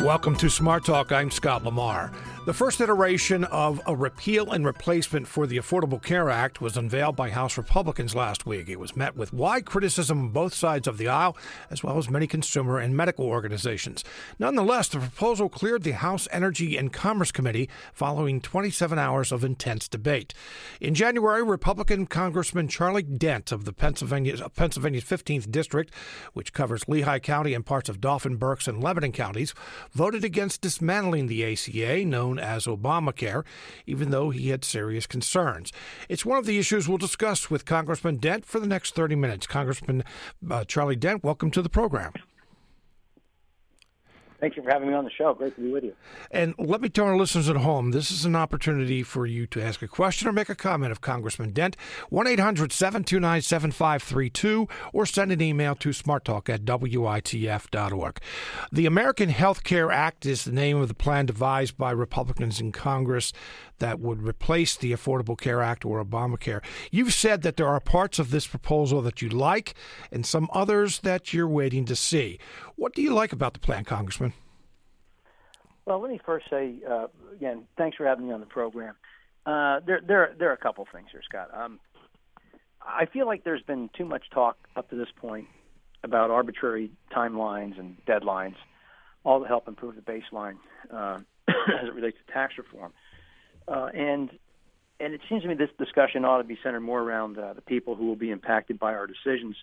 [0.00, 1.10] Welcome to Smart Talk.
[1.10, 2.12] I'm Scott Lamar.
[2.46, 7.14] The first iteration of a repeal and replacement for the Affordable Care Act was unveiled
[7.14, 8.70] by House Republicans last week.
[8.70, 11.36] It was met with wide criticism on both sides of the aisle,
[11.70, 14.02] as well as many consumer and medical organizations.
[14.38, 19.86] Nonetheless, the proposal cleared the House Energy and Commerce Committee following 27 hours of intense
[19.86, 20.32] debate.
[20.80, 25.92] In January, Republican Congressman Charlie Dent of the Pennsylvania, Pennsylvania's 15th District,
[26.32, 29.52] which covers Lehigh County and parts of Dauphin, Berks, and Lebanon counties,
[29.92, 33.44] voted against dismantling the ACA, known as Obamacare,
[33.86, 35.72] even though he had serious concerns.
[36.08, 39.46] It's one of the issues we'll discuss with Congressman Dent for the next 30 minutes.
[39.46, 40.04] Congressman
[40.50, 42.12] uh, Charlie Dent, welcome to the program.
[44.40, 45.34] Thank you for having me on the show.
[45.34, 45.94] Great to be with you.
[46.30, 49.60] And let me tell our listeners at home this is an opportunity for you to
[49.60, 51.76] ask a question or make a comment of Congressman Dent.
[52.10, 58.20] 1 800 729 7532 or send an email to smarttalk at WITF.org.
[58.70, 62.70] The American Health Care Act is the name of the plan devised by Republicans in
[62.70, 63.32] Congress
[63.78, 66.62] that would replace the Affordable Care Act or Obamacare.
[66.90, 69.74] You've said that there are parts of this proposal that you like
[70.10, 72.38] and some others that you're waiting to see.
[72.76, 74.32] What do you like about the plan, Congressman?
[75.84, 78.94] Well, let me first say uh, again, thanks for having me on the program.
[79.46, 81.48] Uh, there, there, there are a couple things here, Scott.
[81.54, 81.80] Um,
[82.82, 85.46] I feel like there's been too much talk up to this point
[86.04, 88.56] about arbitrary timelines and deadlines,
[89.24, 90.56] all to help improve the baseline
[90.92, 92.92] uh, as it relates to tax reform.
[93.70, 94.30] Uh, and
[95.00, 97.60] and it seems to me this discussion ought to be centered more around uh, the
[97.60, 99.56] people who will be impacted by our decisions.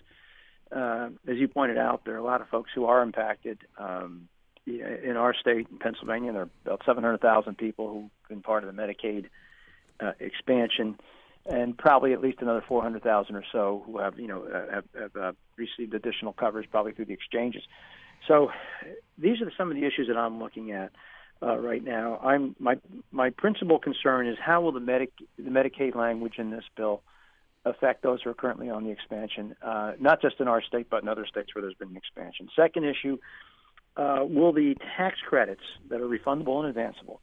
[0.74, 3.58] Uh, as you pointed out, there are a lot of folks who are impacted.
[3.78, 4.28] Um,
[4.66, 8.82] in our state, in Pennsylvania, there are about 700,000 people who've been part of the
[8.82, 9.26] Medicaid
[10.00, 10.98] uh, expansion,
[11.44, 15.16] and probably at least another 400,000 or so who have, you know, uh, have, have
[15.16, 17.62] uh, received additional coverage, probably through the exchanges.
[18.26, 18.50] So,
[19.18, 20.90] these are some of the issues that I'm looking at
[21.42, 22.18] uh, right now.
[22.22, 22.76] I'm my
[23.12, 27.02] my principal concern is how will the Medic the Medicaid language in this bill
[27.64, 31.02] affect those who are currently on the expansion, uh, not just in our state but
[31.02, 32.48] in other states where there's been an expansion.
[32.54, 33.18] Second issue
[33.96, 37.20] uh, will the tax credits that are refundable and advanceable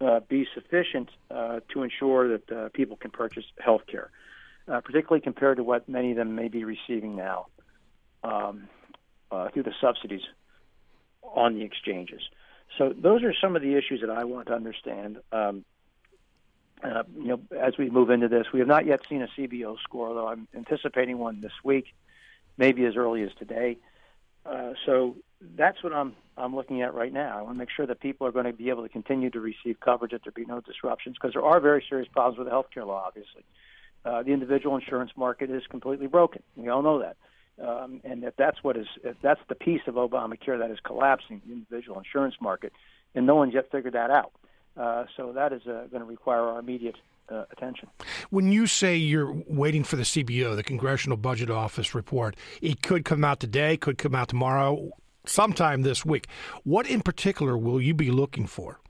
[0.00, 4.10] uh, be sufficient uh, to ensure that uh, people can purchase health care,
[4.66, 7.46] particularly compared to what many of them may be receiving now
[8.22, 8.68] um,
[9.52, 10.22] through the subsidies
[11.22, 12.20] on the exchanges?
[12.78, 15.18] So those are some of the issues that I want to understand.
[15.32, 15.64] Um,
[16.82, 19.76] uh, you know, as we move into this, we have not yet seen a CBO
[19.82, 21.86] score, though I'm anticipating one this week,
[22.58, 23.78] maybe as early as today.
[24.44, 25.16] Uh, so
[25.56, 27.38] that's what I'm I'm looking at right now.
[27.38, 29.40] I want to make sure that people are going to be able to continue to
[29.40, 32.52] receive coverage, that there be no disruptions, because there are very serious problems with the
[32.52, 33.04] healthcare law.
[33.06, 33.44] Obviously,
[34.04, 36.42] uh, the individual insurance market is completely broken.
[36.56, 37.16] We all know that,
[37.62, 41.40] um, and if that's what is if that's the piece of Obamacare that is collapsing
[41.46, 42.72] the individual insurance market,
[43.14, 44.32] and no one's yet figured that out.
[44.76, 46.96] Uh, so that is uh, going to require our immediate
[47.28, 47.88] uh, attention.
[48.30, 53.04] When you say you're waiting for the CBO, the Congressional Budget Office report, it could
[53.04, 54.90] come out today, could come out tomorrow,
[55.26, 56.26] sometime this week.
[56.64, 58.80] What in particular will you be looking for?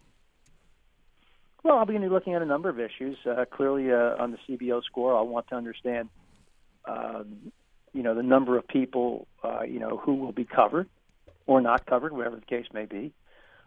[1.62, 3.16] Well, I'll be looking at a number of issues.
[3.24, 6.10] Uh, clearly, uh, on the CBO score, I'll want to understand,
[6.84, 7.52] um,
[7.94, 10.88] you know, the number of people, uh, you know, who will be covered
[11.46, 13.12] or not covered, whatever the case may be.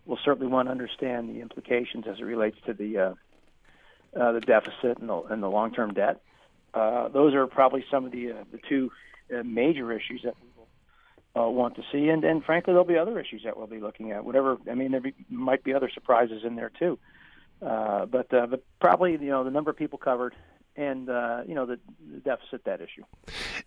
[0.06, 3.14] We'll certainly want to understand the implications as it relates to the uh,
[4.16, 6.22] uh, the deficit and the, and the long-term debt.
[6.74, 8.92] Uh, those are probably some of the uh, the two
[9.36, 12.98] uh, major issues that we will uh, want to see, and and frankly, there'll be
[12.98, 14.24] other issues that we'll be looking at.
[14.24, 17.00] Whatever, I mean, there be, might be other surprises in there too,
[17.62, 20.34] uh, but uh, but probably you know the number of people covered
[20.78, 21.80] and uh, you know the,
[22.12, 23.04] the deficit debt issue.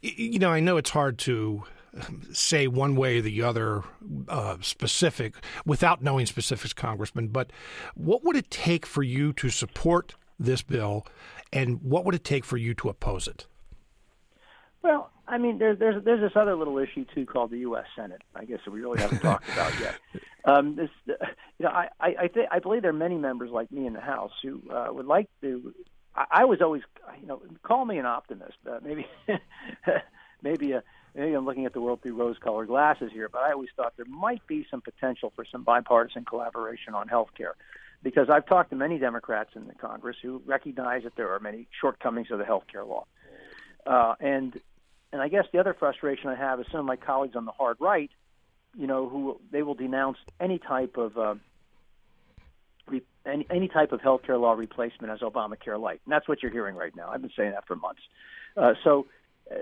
[0.00, 1.64] You know, I know it's hard to
[2.32, 3.82] say one way or the other
[4.28, 5.34] uh, specific
[5.66, 7.28] without knowing specifics, Congressman.
[7.28, 7.50] But
[7.94, 11.06] what would it take for you to support this bill,
[11.52, 13.46] and what would it take for you to oppose it?
[14.82, 17.84] Well, I mean, there's there's there's this other little issue too called the U.S.
[17.94, 18.22] Senate.
[18.34, 19.96] I guess that we really haven't talked about yet.
[20.44, 21.14] Um, this, you
[21.60, 24.00] know, I I I, th- I believe there are many members like me in the
[24.00, 25.74] House who uh, would like to.
[26.30, 26.82] I, was always,
[27.20, 28.56] you know, call me an optimist.
[28.68, 29.06] Uh, maybe
[30.42, 30.80] maybe a uh,
[31.14, 34.06] maybe I'm looking at the world through rose-colored glasses here, but I always thought there
[34.06, 37.54] might be some potential for some bipartisan collaboration on health care
[38.02, 41.66] because I've talked to many Democrats in the Congress who recognize that there are many
[41.80, 43.06] shortcomings of the health care law.
[43.86, 44.60] Uh, and
[45.12, 47.52] and I guess the other frustration I have is some of my colleagues on the
[47.52, 48.10] hard right,
[48.76, 51.34] you know, who they will denounce any type of uh,
[53.26, 56.52] any, any type of health care law replacement as Obamacare light, and that's what you're
[56.52, 57.10] hearing right now.
[57.10, 58.02] I've been saying that for months.
[58.56, 59.06] Uh, so,
[59.50, 59.56] uh,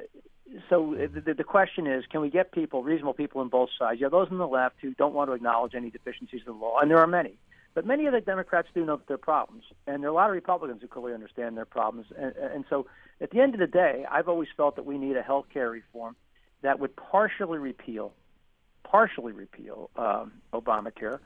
[0.71, 4.01] so the, the question is, can we get people, reasonable people on both sides?
[4.01, 6.79] Yeah, those on the left who don't want to acknowledge any deficiencies in the law,
[6.81, 7.39] and there are many.
[7.75, 10.35] But many of the Democrats do know are problems, and there are a lot of
[10.35, 12.07] Republicans who clearly understand their problems.
[12.17, 12.87] And, and so,
[13.21, 15.71] at the end of the day, I've always felt that we need a health care
[15.71, 16.17] reform
[16.63, 18.15] that would partially repeal,
[18.85, 21.21] partially repeal um, Obamacare,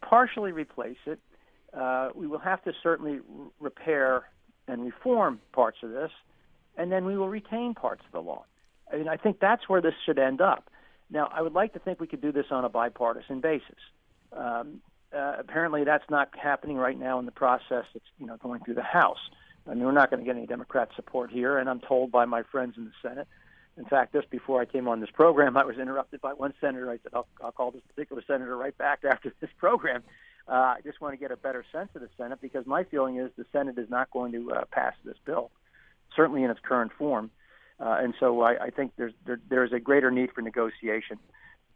[0.00, 1.18] partially replace it.
[1.72, 4.24] Uh, we will have to certainly r- repair
[4.68, 6.10] and reform parts of this,
[6.76, 8.44] and then we will retain parts of the law.
[8.92, 10.70] I mean, I think that's where this should end up.
[11.10, 13.78] Now, I would like to think we could do this on a bipartisan basis.
[14.32, 14.80] Um,
[15.14, 18.74] uh, apparently, that's not happening right now in the process that's you know going through
[18.74, 19.18] the House.
[19.66, 22.24] I mean, we're not going to get any Democrat support here, and I'm told by
[22.24, 23.28] my friends in the Senate.
[23.76, 26.90] In fact, just before I came on this program, I was interrupted by one senator.
[26.90, 30.02] I said, "I'll, I'll call this particular senator right back after this program."
[30.46, 33.16] Uh, I just want to get a better sense of the Senate because my feeling
[33.16, 35.50] is the Senate is not going to uh, pass this bill,
[36.14, 37.30] certainly in its current form.
[37.80, 41.18] Uh, and so I, I think there's there, there's a greater need for negotiation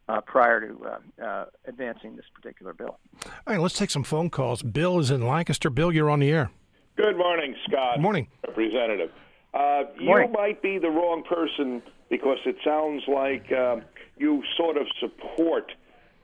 [0.09, 2.99] uh, prior to uh, uh, advancing this particular bill.
[3.25, 4.63] All right, let's take some phone calls.
[4.63, 5.71] Bill is in Lancaster.
[5.71, 6.51] Bill, you're on the air.
[6.97, 7.97] Good morning, Scott.
[7.97, 9.11] Good morning, Representative.
[9.55, 9.85] Uh.
[9.99, 13.77] You might be the wrong person because it sounds like uh,
[14.17, 15.73] you sort of support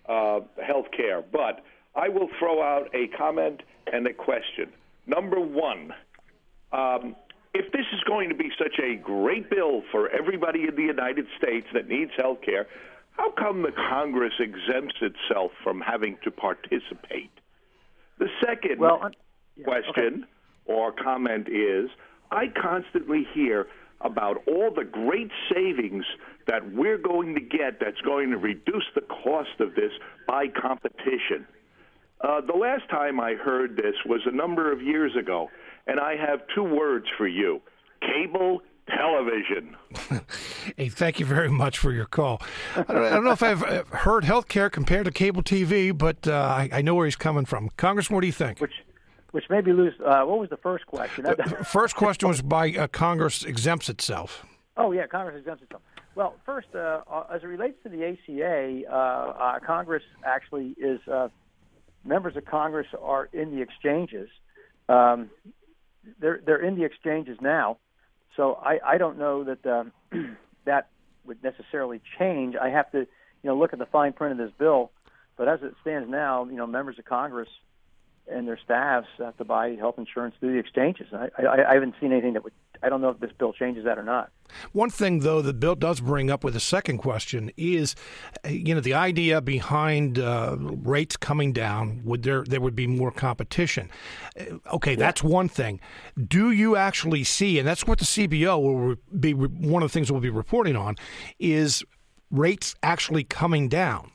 [0.09, 3.62] uh, health care, but I will throw out a comment
[3.93, 4.73] and a question.
[5.06, 5.93] Number one,
[6.73, 7.15] um,
[7.53, 11.26] if this is going to be such a great bill for everybody in the United
[11.38, 12.67] States that needs health care,
[13.12, 17.31] how come the Congress exempts itself from having to participate?
[18.19, 19.11] The second Well,
[19.56, 20.26] yeah, question
[20.67, 21.91] or comment is
[22.31, 23.67] I constantly hear
[24.00, 26.05] about all the great savings
[26.47, 29.93] that we're going to get that's going to reduce the cost of this
[30.26, 31.47] by competition.
[32.21, 35.50] Uh, the last time I heard this was a number of years ago,
[35.87, 37.61] and I have two words for you
[38.00, 39.76] cable television.
[40.79, 42.41] Hey, thank you very much for your call.
[42.75, 45.97] I don't, I don't know if I've uh, heard health care compared to cable TV,
[45.97, 47.69] but uh, I, I know where he's coming from.
[47.76, 48.61] Congressman, what do you think?
[48.61, 48.73] which
[49.35, 49.95] which made me lose.
[49.99, 51.25] Uh, what was the first question?
[51.25, 54.47] The First question was by uh, Congress exempts itself.
[54.77, 55.83] Oh yeah, Congress exempts itself.
[56.15, 61.01] Well, first, uh, uh, as it relates to the ACA, uh, uh, Congress actually is
[61.09, 61.31] uh,
[62.05, 64.29] members of Congress are in the exchanges.
[64.89, 65.31] Um,
[66.21, 67.79] they're they're in the exchanges now,
[68.37, 69.93] so I, I don't know that um,
[70.65, 70.91] that
[71.27, 72.55] would necessarily change.
[72.55, 73.07] I have to you
[73.43, 74.93] know look at the fine print of this bill,
[75.37, 77.49] but as it stands now, you know members of Congress
[78.31, 81.09] and their staffs have to buy health insurance through the exchanges.
[81.12, 82.53] I, I, I haven't seen anything that would.
[82.82, 84.31] I don't know if this bill changes that or not.
[84.73, 87.94] One thing, though, the bill does bring up with the second question is,
[88.47, 92.03] you know, the idea behind uh, rates coming down.
[92.05, 93.91] Would there there would be more competition?
[94.38, 94.44] Uh,
[94.75, 95.81] Okay, that's one thing.
[96.29, 100.11] Do you actually see, and that's what the CBO will be one of the things
[100.11, 100.97] we'll be reporting on,
[101.38, 101.85] is
[102.31, 104.11] rates actually coming down?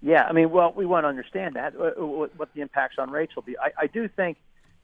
[0.00, 3.10] Yeah, I mean, well, we want to understand that uh, what, what the impacts on
[3.10, 3.56] rates will be.
[3.58, 4.38] I, I do think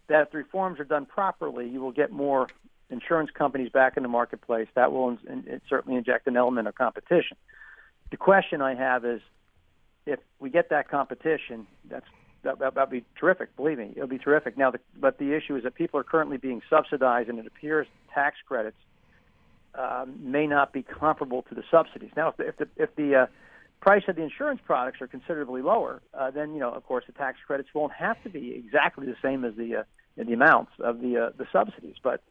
[0.08, 2.48] that if the reforms are done properly, you will get more
[2.90, 4.68] insurance companies back in the marketplace.
[4.74, 7.36] That will in, in, certainly inject an element of competition.
[8.10, 9.20] The question I have is,
[10.06, 12.06] if we get that competition, that's
[12.42, 13.56] that that would be terrific.
[13.56, 14.58] Believe me, it'll be terrific.
[14.58, 17.86] Now, the, but the issue is that people are currently being subsidized, and it appears
[18.12, 18.76] tax credits
[19.74, 22.10] um, may not be comparable to the subsidies.
[22.16, 23.26] Now, if the, if the, if the uh,
[23.84, 27.12] price of the insurance products are considerably lower, uh, then you know, of course, the
[27.12, 29.82] tax credits won't have to be exactly the same as the uh,
[30.16, 31.96] the amounts of the uh, the subsidies.
[32.02, 32.22] But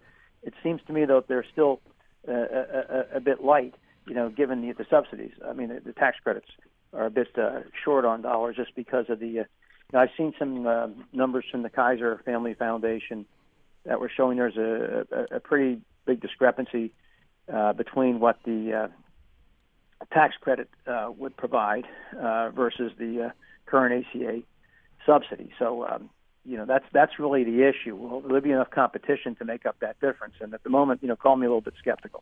[0.41, 1.79] it seems to me though they're still
[2.27, 3.75] uh, a, a, a bit light,
[4.07, 5.33] you know, given the, the subsidies.
[5.47, 6.47] I mean, the, the tax credits
[6.91, 9.41] are a bit uh, short on dollars just because of the.
[9.41, 9.43] Uh,
[9.91, 13.27] you know, I've seen some uh, numbers from the Kaiser Family Foundation
[13.85, 16.93] that were showing there's a, a, a pretty big discrepancy
[17.53, 18.87] uh, between what the uh,
[20.11, 21.85] tax credit uh, would provide
[22.19, 23.29] uh, versus the uh,
[23.65, 24.41] current ACA
[25.05, 25.51] subsidy.
[25.59, 26.09] So, um,
[26.45, 27.95] you know, that's that's really the issue.
[27.95, 30.35] Will there be enough competition to make up that difference?
[30.41, 32.21] And at the moment, you know, call me a little bit skeptical.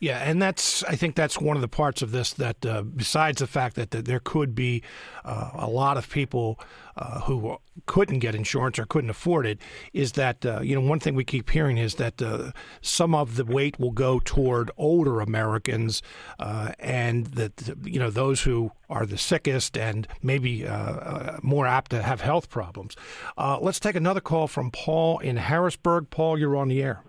[0.00, 3.38] Yeah, and that's I think that's one of the parts of this that uh, besides
[3.38, 4.82] the fact that, that there could be
[5.24, 6.58] uh, a lot of people
[7.00, 9.58] uh, who couldn't get insurance or couldn't afford it
[9.92, 12.52] is that uh, you know one thing we keep hearing is that uh,
[12.82, 16.02] some of the weight will go toward older Americans
[16.38, 20.66] uh, and that you know those who are the sickest and maybe
[21.42, 22.96] more apt to have health problems.
[23.60, 26.10] let's take another call from Paul in Harrisburg.
[26.10, 27.02] Paul, you're on the air.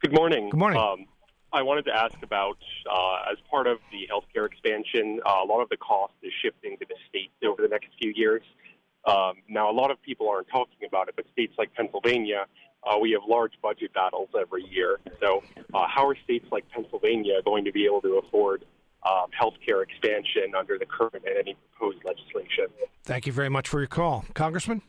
[0.00, 0.50] Good morning.
[0.50, 0.80] Good morning.
[0.80, 1.06] Um,
[1.54, 2.58] I wanted to ask about,
[2.90, 6.76] uh, as part of the healthcare expansion, uh, a lot of the cost is shifting
[6.78, 8.42] to the states over the next few years.
[9.06, 12.46] Um, now, a lot of people aren't talking about it, but states like Pennsylvania
[12.84, 14.98] uh, we have large budget battles every year.
[15.20, 15.42] So,
[15.72, 18.64] uh, how are states like Pennsylvania going to be able to afford
[19.04, 22.66] um, health care expansion under the current and any proposed legislation?
[23.04, 24.82] Thank you very much for your call, Congressman.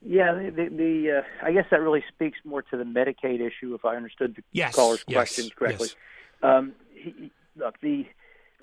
[0.00, 3.74] Yeah, the, the, the uh, I guess that really speaks more to the Medicaid issue,
[3.74, 5.88] if I understood the yes, caller's yes, question correctly.
[5.88, 5.96] Yes.
[6.50, 8.06] Um, he, look, the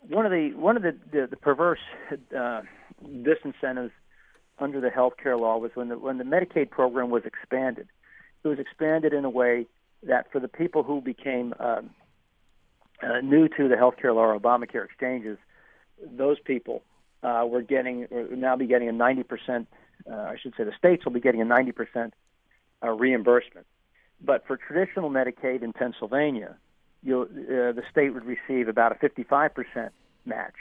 [0.07, 1.79] one of the one of the the, the perverse
[2.11, 2.61] uh,
[3.05, 3.91] disincentives
[4.59, 7.87] under the health care law was when the when the Medicaid program was expanded.
[8.43, 9.65] It was expanded in a way
[10.03, 11.89] that for the people who became um,
[13.03, 15.37] uh, new to the health care law or Obamacare exchanges,
[16.01, 16.83] those people
[17.23, 19.67] uh, were getting or now be getting a 90 percent.
[20.09, 22.13] Uh, I should say the states will be getting a 90 percent
[22.83, 23.65] uh, reimbursement.
[24.21, 26.55] But for traditional Medicaid in Pennsylvania,
[27.05, 29.91] uh, the state would receive about a 55 percent
[30.25, 30.55] match,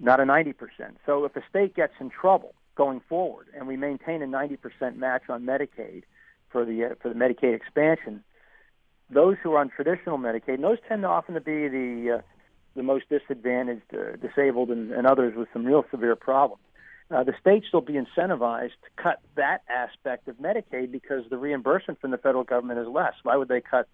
[0.00, 0.98] not a 90 percent.
[1.06, 4.98] So if a state gets in trouble going forward, and we maintain a 90 percent
[4.98, 6.02] match on Medicaid
[6.50, 8.22] for the uh, for the Medicaid expansion,
[9.10, 12.22] those who are on traditional Medicaid, those tend to often to be the uh,
[12.74, 16.62] the most disadvantaged, uh, disabled, and, and others with some real severe problems.
[17.10, 22.00] Uh, the states will be incentivized to cut that aspect of Medicaid because the reimbursement
[22.00, 23.12] from the federal government is less.
[23.22, 23.88] Why would they cut,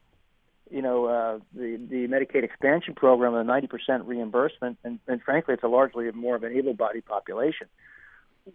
[0.71, 4.79] you know, uh, the the Medicaid expansion program with a 90% reimbursement?
[4.85, 7.67] And, and frankly, it's a largely more of an able-bodied population.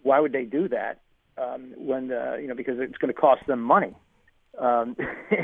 [0.02, 1.00] Why would they do that?
[1.36, 3.94] Um, when uh, you know, because it's going to cost them money.
[4.58, 4.96] Um,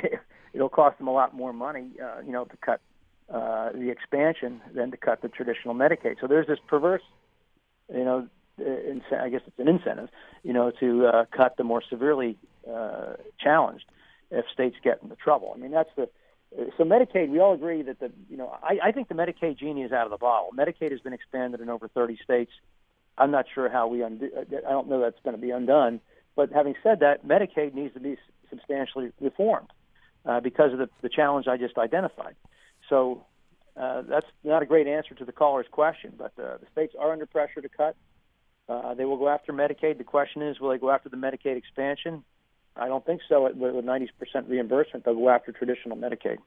[0.54, 2.80] it'll cost them a lot more money, uh, you know, to cut
[3.32, 6.16] uh, the expansion than to cut the traditional Medicaid.
[6.20, 7.02] So there's this perverse,
[7.92, 8.28] you know,
[8.58, 10.08] I guess it's an incentive,
[10.42, 12.38] you know, to uh, cut the more severely
[12.70, 13.86] uh, challenged
[14.30, 15.52] if states get into trouble.
[15.54, 16.08] I mean, that's the
[16.76, 17.30] so Medicaid.
[17.30, 20.04] We all agree that the you know I, I think the Medicaid genie is out
[20.04, 20.50] of the bottle.
[20.56, 22.52] Medicaid has been expanded in over 30 states.
[23.16, 24.30] I'm not sure how we undo.
[24.36, 26.00] I don't know that's going to be undone.
[26.34, 28.16] But having said that, Medicaid needs to be
[28.48, 29.68] substantially reformed
[30.24, 32.36] uh, because of the, the challenge I just identified.
[32.88, 33.24] So
[33.76, 37.12] uh, that's not a great answer to the caller's question, but uh, the states are
[37.12, 37.96] under pressure to cut.
[38.72, 39.98] Uh, they will go after Medicaid.
[39.98, 42.24] The question is, will they go after the Medicaid expansion?
[42.74, 43.42] I don't think so.
[43.42, 44.08] With 90%
[44.48, 46.38] reimbursement, they'll go after traditional Medicaid.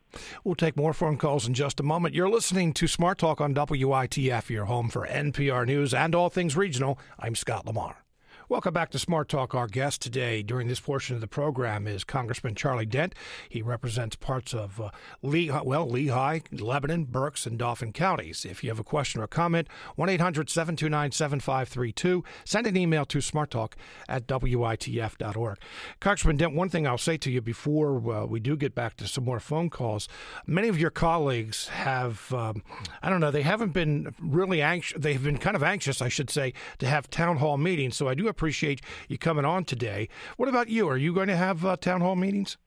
[0.43, 2.15] We'll take more phone calls in just a moment.
[2.15, 6.57] You're listening to Smart Talk on WITF, your home for NPR News and all things
[6.57, 6.97] regional.
[7.19, 8.04] I'm Scott Lamar.
[8.47, 9.55] Welcome back to Smart Talk.
[9.55, 13.15] Our guest today during this portion of the program is Congressman Charlie Dent.
[13.49, 14.91] He represents parts of uh,
[15.23, 18.45] Lehigh, well, Lehigh, Lebanon, Berks, and Dauphin counties.
[18.45, 22.23] If you have a question or a comment, 1 800 729 7532.
[22.43, 23.73] Send an email to smarttalk
[24.07, 25.57] at witf.org.
[25.99, 29.07] Congressman Dent, one thing I'll say to you before uh, we do get back to
[29.07, 30.07] some more phone calls
[30.47, 32.63] many of your colleagues have, um,
[33.01, 36.29] I don't know, they haven't been really anxious, they've been kind of anxious, I should
[36.29, 37.95] say, to have town hall meetings.
[37.95, 40.09] So I do appreciate you coming on today.
[40.35, 40.89] What about you?
[40.89, 42.57] Are you going to have uh, town hall meetings?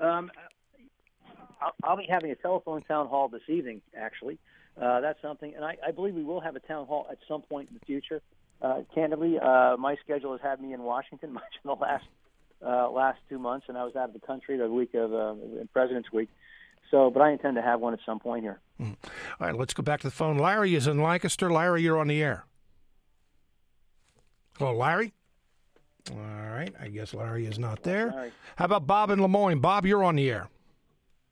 [0.00, 0.30] Um,
[1.62, 4.38] I'll, I'll, be having a telephone town hall this evening, actually.
[4.80, 7.40] Uh, that's something, and I, I, believe we will have a town hall at some
[7.40, 8.20] point in the future.
[8.60, 12.04] Uh, candidly, uh, my schedule has had me in Washington much in the last
[12.66, 15.34] uh, last two months, and I was out of the country the week of uh,
[15.72, 16.28] President's Week.
[16.90, 18.60] So, but I intend to have one at some point here.
[18.80, 18.96] Mm.
[19.40, 20.38] All right, let's go back to the phone.
[20.38, 21.50] Larry is in Lancaster.
[21.50, 22.44] Larry, you're on the air.
[24.58, 25.12] Hello, Larry.
[26.10, 26.72] All right.
[26.80, 28.30] I guess Larry is not there.
[28.56, 29.58] How about Bob in Lemoyne?
[29.58, 30.48] Bob, you're on the air.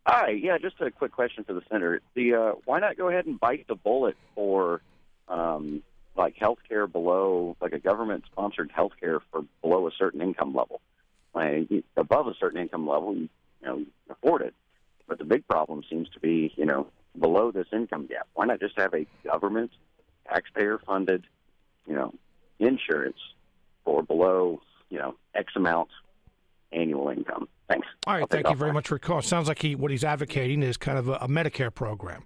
[0.07, 0.31] Hi.
[0.31, 2.03] Yeah, just a quick question for the senator.
[2.15, 4.83] The uh, why not go ahead and bite the bullet for
[5.29, 5.83] um,
[6.17, 10.83] like health care below, like a government-sponsored health care for below a certain income level?
[11.35, 13.29] Like above a certain income level, you,
[13.63, 14.55] you know, afford it.
[15.09, 16.89] But the big problem seems to be, you know,
[17.19, 18.27] below this income gap.
[18.35, 19.71] Why not just have a government,
[20.29, 21.25] taxpayer-funded,
[21.87, 22.13] you know,
[22.65, 23.19] insurance
[23.85, 25.89] for below, you know, X amount
[26.73, 27.49] annual income.
[27.69, 27.87] Thanks.
[28.07, 29.23] All right, thank you very much for call.
[29.23, 32.25] Sounds like he what he's advocating is kind of a, a Medicare program.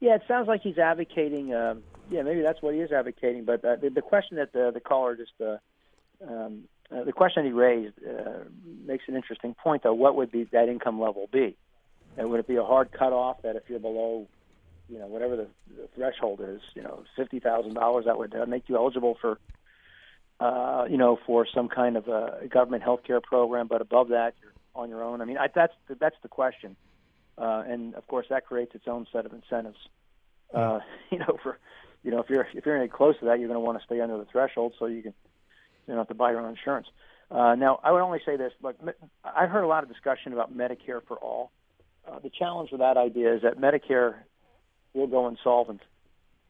[0.00, 1.52] Yeah, it sounds like he's advocating.
[1.52, 1.76] Uh,
[2.10, 3.44] yeah, maybe that's what he is advocating.
[3.44, 5.56] But uh, the, the question that the, the caller just uh,
[6.26, 8.44] um, uh, the question he raised uh,
[8.86, 9.94] makes an interesting point, though.
[9.94, 11.56] What would be that income level be?
[12.16, 14.26] And would it be a hard cutoff that if you're below
[14.88, 18.46] you know whatever the, the threshold is, you know, fifty thousand dollars that would uh,
[18.46, 19.38] make you eligible for,
[20.40, 23.66] uh, you know, for some kind of a government health care program.
[23.66, 25.20] But above that, you're on your own.
[25.20, 26.76] I mean, I, that's that's the question,
[27.36, 29.78] uh, and of course that creates its own set of incentives.
[30.54, 30.80] Uh,
[31.10, 31.58] you know, for
[32.02, 33.84] you know if you're if you're any close to that, you're going to want to
[33.84, 35.14] stay under the threshold so you can
[35.86, 36.86] you don't have to buy your own insurance.
[37.30, 38.76] Uh, now, I would only say this: look,
[39.22, 41.50] I've heard a lot of discussion about Medicare for all.
[42.06, 44.14] Uh, the challenge with that idea is that Medicare
[44.94, 45.80] will go insolvent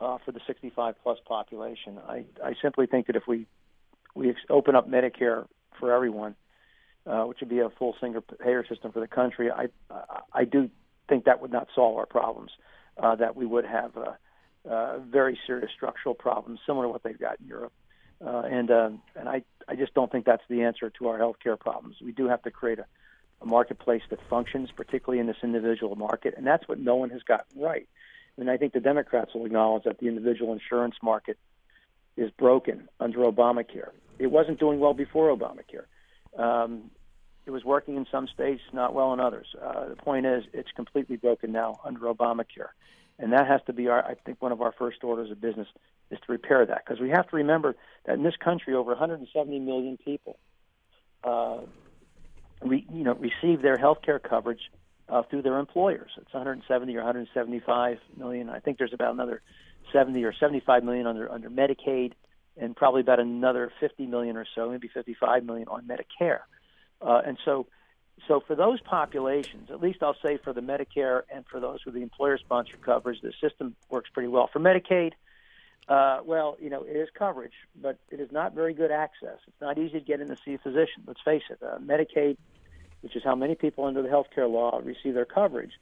[0.00, 1.98] uh, for the 65 plus population.
[2.08, 3.46] I, I simply think that if we
[4.14, 5.46] we open up Medicare
[5.78, 6.34] for everyone,
[7.06, 9.68] uh, which would be a full single payer system for the country, I
[10.32, 10.70] I do
[11.08, 12.50] think that would not solve our problems.
[13.00, 14.12] Uh, that we would have uh,
[14.68, 17.72] uh, very serious structural problems similar to what they've got in Europe.
[18.24, 21.58] Uh, and um, and I I just don't think that's the answer to our healthcare
[21.58, 21.96] problems.
[22.02, 22.86] We do have to create a,
[23.40, 27.22] a marketplace that functions, particularly in this individual market, and that's what no one has
[27.22, 27.88] gotten right.
[28.38, 31.38] And I think the Democrats will acknowledge that the individual insurance market
[32.16, 33.90] is broken under Obamacare.
[34.18, 35.86] It wasn't doing well before Obamacare.
[36.40, 36.90] Um,
[37.46, 39.46] it was working in some states, not well in others.
[39.60, 42.70] Uh, the point is, it's completely broken now under Obamacare,
[43.18, 45.66] and that has to be our, I think, one of our first orders of business
[46.10, 49.58] is to repair that because we have to remember that in this country, over 170
[49.60, 50.38] million people,
[51.24, 51.60] uh,
[52.62, 54.70] re, you know, receive their health care coverage
[55.08, 56.10] uh, through their employers.
[56.16, 58.48] It's 170 or 175 million.
[58.48, 59.42] I think there's about another
[59.92, 62.12] 70 or 75 million under under Medicaid,
[62.56, 66.40] and probably about another 50 million or so, maybe 55 million on Medicare.
[67.00, 67.66] Uh, and so,
[68.26, 71.94] so for those populations, at least I'll say for the Medicare and for those with
[71.94, 74.48] the employer-sponsored coverage, the system works pretty well.
[74.52, 75.12] For Medicaid,
[75.88, 79.38] uh, well, you know, it is coverage, but it is not very good access.
[79.46, 81.04] It's not easy to get in to see a physician.
[81.06, 81.58] Let's face it.
[81.62, 82.36] Uh, Medicaid,
[83.00, 85.72] which is how many people under the health care law receive their coverage,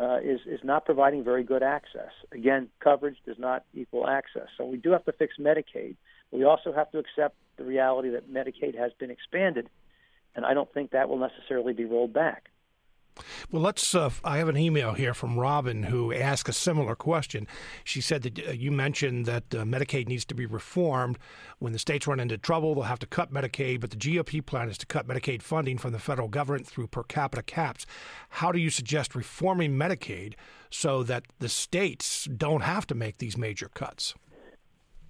[0.00, 2.12] uh, is is not providing very good access.
[2.32, 4.48] Again, coverage does not equal access.
[4.56, 5.96] So we do have to fix Medicaid.
[6.30, 9.68] We also have to accept the reality that Medicaid has been expanded,
[10.34, 12.50] and I don't think that will necessarily be rolled back.
[13.50, 13.94] Well, let's.
[13.94, 17.46] Uh, I have an email here from Robin who asked a similar question.
[17.84, 21.18] She said that uh, you mentioned that uh, Medicaid needs to be reformed.
[21.58, 24.68] When the states run into trouble, they'll have to cut Medicaid, but the GOP plan
[24.68, 27.86] is to cut Medicaid funding from the federal government through per capita caps.
[28.30, 30.34] How do you suggest reforming Medicaid
[30.70, 34.14] so that the states don't have to make these major cuts?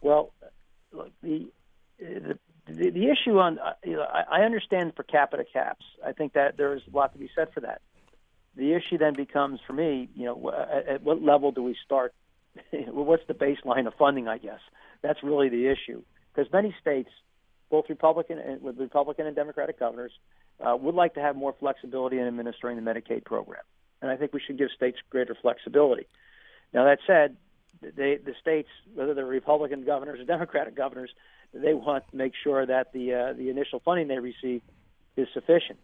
[0.00, 0.32] Well,
[0.92, 1.50] look, the
[1.98, 5.84] the, the, the issue on uh, you know, I, I understand per capita caps.
[6.04, 7.82] I think that there is a lot to be said for that
[8.56, 12.14] the issue then becomes for me, you know, at, at what level do we start?
[12.72, 14.28] What's the baseline of funding?
[14.28, 14.60] I guess
[15.02, 16.02] that's really the issue
[16.34, 17.10] because many states,
[17.70, 20.12] both Republican and with Republican and Democratic governors,
[20.60, 23.62] uh, would like to have more flexibility in administering the Medicaid program,
[24.02, 26.06] and I think we should give states greater flexibility.
[26.74, 27.36] Now that said,
[27.80, 31.10] they, the states, whether they're Republican governors or Democratic governors,
[31.54, 34.62] they want to make sure that the uh, the initial funding they receive
[35.16, 35.78] is sufficient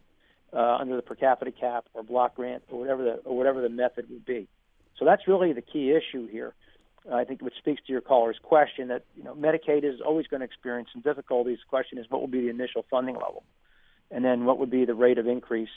[0.53, 3.69] uh, under the per capita cap or block grant or whatever the or whatever the
[3.69, 4.47] method would be.
[4.97, 6.53] So that's really the key issue here.
[7.11, 10.41] I think which speaks to your caller's question that you know Medicaid is always going
[10.41, 11.59] to experience some difficulties.
[11.59, 13.43] The question is what will be the initial funding level,
[14.11, 15.69] and then what would be the rate of increase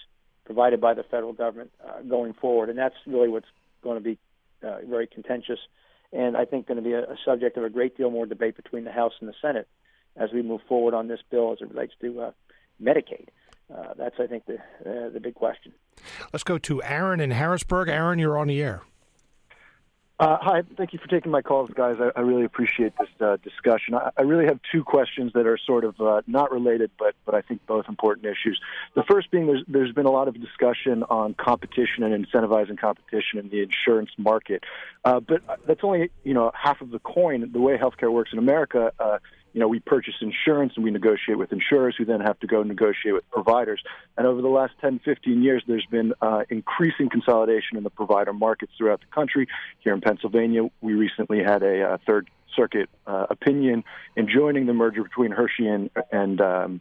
[0.45, 3.47] provided by the federal government uh, going forward, and that's really what's
[3.83, 4.19] going to be
[4.65, 5.61] uh, very contentious,
[6.13, 8.57] and I think going to be a, a subject of a great deal more debate
[8.57, 9.69] between the House and the Senate
[10.17, 12.31] as we move forward on this bill as it relates to uh,
[12.83, 13.29] Medicaid
[13.75, 15.73] uh, that's I think the uh, the big question.
[16.33, 17.89] Let's go to Aaron in Harrisburg.
[17.89, 18.83] Aaron, you're on the air.
[20.21, 21.97] Uh, hi, thank you for taking my calls, guys.
[21.99, 23.95] I, I really appreciate this uh, discussion.
[23.95, 27.35] I, I, really have two questions that are sort of uh, not related, but but
[27.35, 28.61] I think both important issues.
[28.95, 33.39] The first being there's there's been a lot of discussion on competition and incentivizing competition
[33.39, 34.63] in the insurance market,
[35.07, 37.51] uh, but that's only you know half of the coin.
[37.51, 39.21] The way healthcare works in America uh,
[39.53, 42.63] you know, we purchase insurance and we negotiate with insurers who then have to go
[42.63, 43.83] negotiate with providers.
[44.17, 48.33] And over the last 10, 15 years, there's been uh, increasing consolidation in the provider
[48.33, 49.49] markets throughout the country.
[49.81, 53.85] Here in Pennsylvania, we recently had a uh, third circuit uh, opinion
[54.17, 56.81] in joining the merger between Hershey and, and, um,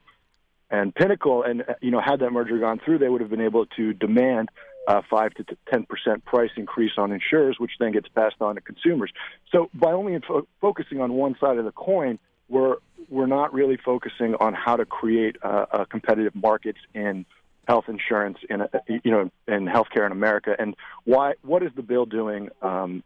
[0.70, 1.44] and Pinnacle.
[1.44, 3.94] And, uh, you know, had that merger gone through, they would have been able to
[3.94, 4.50] demand
[4.88, 8.62] uh, five to ten percent price increase on insurers, which then gets passed on to
[8.62, 9.12] consumers.
[9.52, 12.18] So by only fo- focusing on one side of the coin,
[12.50, 12.76] we're
[13.10, 17.26] we're not really focusing on how to create a, a competitive markets in
[17.68, 20.56] health insurance in a, you know in healthcare in America.
[20.58, 21.34] And why?
[21.44, 23.04] What is the bill doing, um,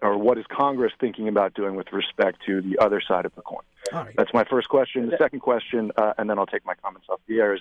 [0.00, 3.42] or what is Congress thinking about doing with respect to the other side of the
[3.42, 3.64] coin?
[3.92, 4.14] Right.
[4.16, 5.10] That's my first question.
[5.10, 7.54] The second question, uh, and then I'll take my comments off the air.
[7.54, 7.60] Is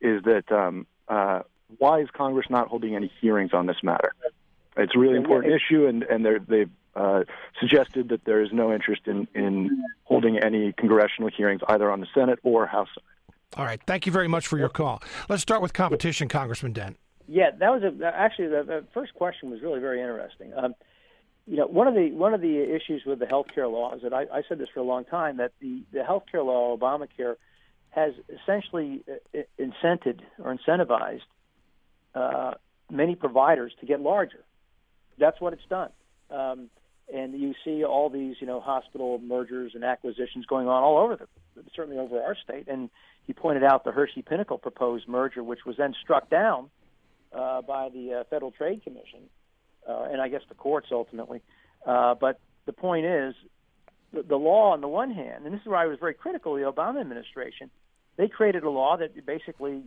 [0.00, 1.40] is, that um, uh,
[1.78, 4.12] why is Congress not holding any hearings on this matter?
[4.76, 7.24] It's a really important issue, and and they've uh,
[7.60, 12.06] suggested that there is no interest in, in holding any congressional hearings either on the
[12.14, 13.34] Senate or House side.
[13.56, 13.80] All right.
[13.86, 15.02] Thank you very much for your call.
[15.28, 16.96] Let's start with competition, Congressman Dent.
[17.26, 20.52] Yeah, that was a, actually the, the first question was really very interesting.
[20.56, 20.74] Um,
[21.46, 24.02] you know, one of the one of the issues with the health care law is
[24.02, 26.76] that I, I said this for a long time that the the health care law,
[26.76, 27.36] Obamacare,
[27.90, 31.20] has essentially uh, incented or incentivized
[32.14, 32.54] uh,
[32.90, 34.44] many providers to get larger.
[35.18, 35.90] That's what it's done.
[36.30, 36.70] Um,
[37.12, 41.16] and you see all these, you know, hospital mergers and acquisitions going on all over
[41.16, 41.28] the
[41.74, 42.66] certainly over our state.
[42.68, 42.90] And
[43.26, 46.70] he pointed out the Hershey Pinnacle proposed merger, which was then struck down
[47.32, 49.20] uh, by the uh, Federal Trade Commission,
[49.88, 51.42] uh, and I guess the courts ultimately.
[51.86, 53.34] Uh, but the point is,
[54.12, 56.54] the, the law on the one hand, and this is where I was very critical
[56.56, 57.70] of the Obama administration,
[58.16, 59.82] they created a law that basically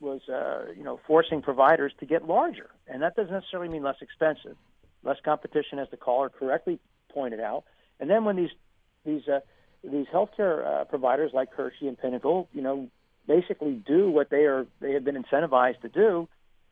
[0.00, 3.96] was, uh, you know, forcing providers to get larger, and that doesn't necessarily mean less
[4.00, 4.56] expensive,
[5.04, 6.78] less competition, as the caller correctly
[7.12, 7.64] pointed out.
[8.00, 8.50] And then when these
[9.04, 9.40] these uh,
[9.82, 12.88] these healthcare uh, providers like Hershey and Pinnacle, you know,
[13.26, 16.28] basically do what they are they have been incentivized to do,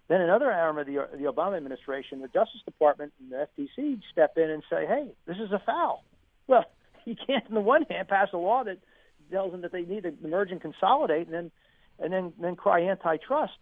[0.09, 4.37] then another arm of the the Obama administration, the Justice Department and the FTC step
[4.37, 6.05] in and say, "Hey, this is a foul."
[6.47, 6.65] Well,
[7.05, 8.79] you can't, on the one hand, pass a law that
[9.31, 11.51] tells them that they need to merge and consolidate, and then
[11.99, 13.59] and then then cry antitrust,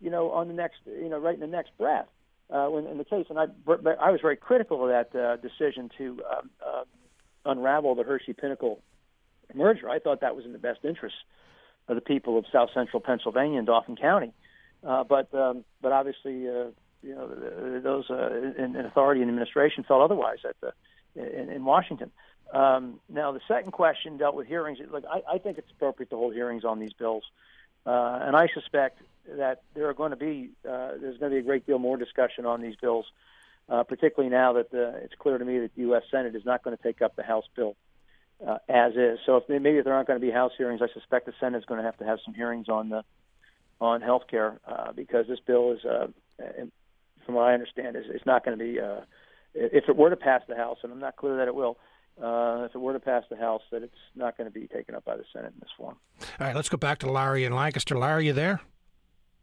[0.00, 2.06] you know, on the next, you know, right in the next breath.
[2.52, 3.44] Uh, when in the case, and I
[4.00, 6.84] I was very critical of that uh, decision to um, uh,
[7.44, 8.82] unravel the Hershey Pinnacle
[9.54, 9.88] merger.
[9.88, 11.16] I thought that was in the best interest
[11.88, 14.32] of the people of South Central Pennsylvania and Dauphin County.
[14.86, 16.70] Uh, but um, but obviously, uh,
[17.02, 20.72] you know, those uh, in, in authority and administration felt otherwise at the
[21.14, 22.10] in, in Washington.
[22.52, 24.78] Um, now, the second question dealt with hearings.
[24.90, 27.28] Look, I, I think it's appropriate to hold hearings on these bills, uh,
[27.86, 29.00] and I suspect
[29.36, 31.96] that there are going to be uh, there's going to be a great deal more
[31.96, 33.06] discussion on these bills,
[33.68, 36.02] uh, particularly now that the, it's clear to me that the U.S.
[36.10, 37.76] Senate is not going to take up the House bill
[38.46, 39.18] uh, as is.
[39.26, 41.58] So if maybe if there aren't going to be House hearings, I suspect the Senate
[41.58, 43.04] is going to have to have some hearings on the
[43.80, 46.08] on health care uh, because this bill is, uh,
[47.24, 48.80] from what I understand, is, is not going to be.
[48.80, 49.00] Uh,
[49.52, 51.76] if it were to pass the House, and I'm not clear that it will,
[52.22, 54.94] uh, if it were to pass the House, that it's not going to be taken
[54.94, 55.96] up by the Senate in this form.
[56.20, 57.96] All right, let's go back to Larry in Lancaster.
[57.98, 58.60] Larry, you there?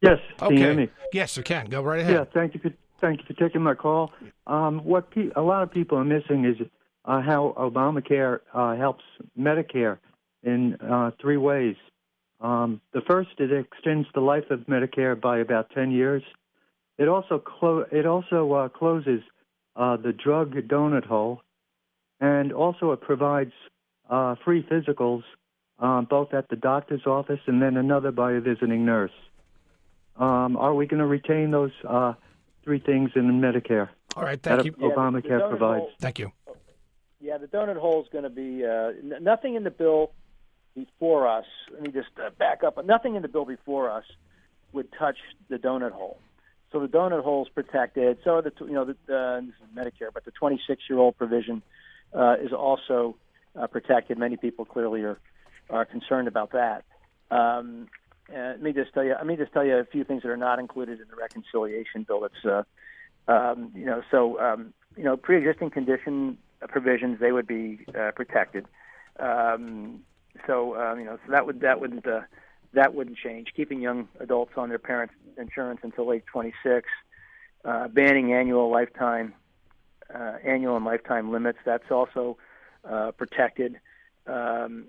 [0.01, 0.19] Yes.
[0.41, 0.47] Okay.
[0.47, 0.89] Can you hear me?
[1.13, 1.65] Yes, I can.
[1.67, 2.13] Go right ahead.
[2.13, 2.25] Yeah.
[2.33, 4.11] Thank you for thank you for taking my call.
[4.45, 6.55] Um, what pe- a lot of people are missing is
[7.05, 9.03] uh, how Obamacare uh, helps
[9.39, 9.97] Medicare
[10.43, 11.75] in uh, three ways.
[12.39, 16.21] Um, the first, it extends the life of Medicare by about 10 years.
[16.99, 19.21] It also clo- it also uh, closes
[19.75, 21.41] uh, the drug donut hole,
[22.19, 23.53] and also it provides
[24.09, 25.23] uh, free physicals
[25.79, 29.11] um, both at the doctor's office and then another by a visiting nurse.
[30.15, 32.13] Um, are we going to retain those uh,
[32.63, 33.89] three things in Medicare?
[34.15, 34.71] All right, thank that you.
[34.73, 35.81] Obamacare yeah, provides.
[35.81, 36.31] Hole, thank you.
[37.19, 40.11] Yeah, the donut hole is going to be uh, n- nothing in the bill
[40.75, 41.45] before us.
[41.71, 42.83] Let me just uh, back up.
[42.83, 44.05] Nothing in the bill before us
[44.73, 45.17] would touch
[45.49, 46.19] the donut hole.
[46.71, 48.17] So the donut hole is protected.
[48.23, 51.61] So the you know the, uh, this is Medicare, but the 26 year old provision
[52.13, 53.15] uh, is also
[53.59, 54.17] uh, protected.
[54.17, 55.19] Many people clearly are
[55.69, 56.85] are concerned about that.
[57.29, 57.87] Um,
[58.33, 59.11] uh, let me just tell you.
[59.11, 62.03] Let me just tell you a few things that are not included in the reconciliation
[62.03, 62.25] bill.
[62.25, 62.63] It's uh,
[63.31, 66.37] um, you know so um, you know pre-existing condition
[66.69, 68.65] provisions they would be uh, protected.
[69.19, 70.01] Um,
[70.45, 72.21] so um, you know so that would that would uh,
[72.73, 73.49] that wouldn't change.
[73.55, 76.87] Keeping young adults on their parents' insurance until age 26,
[77.65, 79.33] uh, banning annual lifetime
[80.13, 81.59] uh, annual and lifetime limits.
[81.65, 82.37] That's also
[82.89, 83.79] uh, protected.
[84.25, 84.85] Um,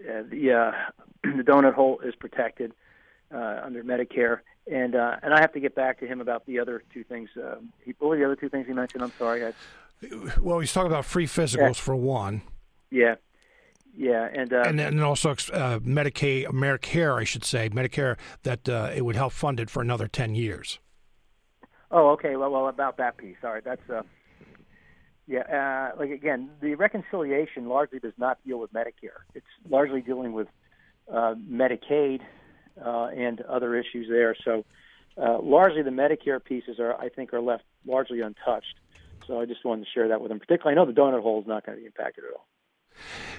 [0.00, 0.72] uh, the uh,
[1.36, 2.72] the donut hole is protected
[3.34, 6.58] uh, under Medicare, and uh, and I have to get back to him about the
[6.58, 7.30] other two things.
[7.84, 9.02] He, what were the other two things he mentioned?
[9.02, 9.44] I'm sorry.
[9.46, 9.52] I,
[10.40, 11.84] Well, he's talking about free physicals Yeah.
[11.84, 12.42] for one,
[12.90, 13.16] yeah,
[13.96, 18.90] yeah, and uh, and then also uh, Medicaid, Medicare, I should say, Medicare that uh,
[18.94, 20.78] it would help fund it for another ten years.
[21.90, 22.36] Oh, okay.
[22.36, 23.36] Well, well, about that piece.
[23.42, 24.02] All right, that's uh,
[25.30, 25.92] yeah.
[25.92, 29.22] Uh, like again, the reconciliation largely does not deal with Medicare.
[29.32, 30.48] It's largely dealing with
[31.08, 32.20] uh, Medicaid
[32.84, 34.34] uh, and other issues there.
[34.44, 34.64] So,
[35.16, 38.74] uh, largely the Medicare pieces are, I think, are left largely untouched.
[39.28, 40.40] So, I just wanted to share that with them.
[40.40, 42.46] Particularly, I know the donut hole is not going to be impacted at all.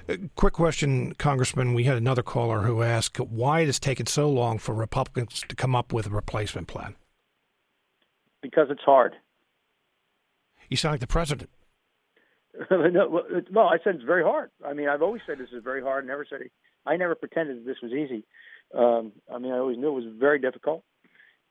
[0.07, 1.73] Uh, quick question, Congressman.
[1.73, 5.55] We had another caller who asked why it has taken so long for Republicans to
[5.57, 6.95] come up with a replacement plan.
[8.41, 9.15] Because it's hard.
[10.69, 11.49] You sound like the president.
[12.71, 14.51] no, well, I said it's very hard.
[14.65, 16.05] I mean, I've always said this is very hard.
[16.05, 16.51] Never said it,
[16.85, 18.23] I never pretended that this was easy.
[18.77, 20.83] Um, I mean, I always knew it was very difficult,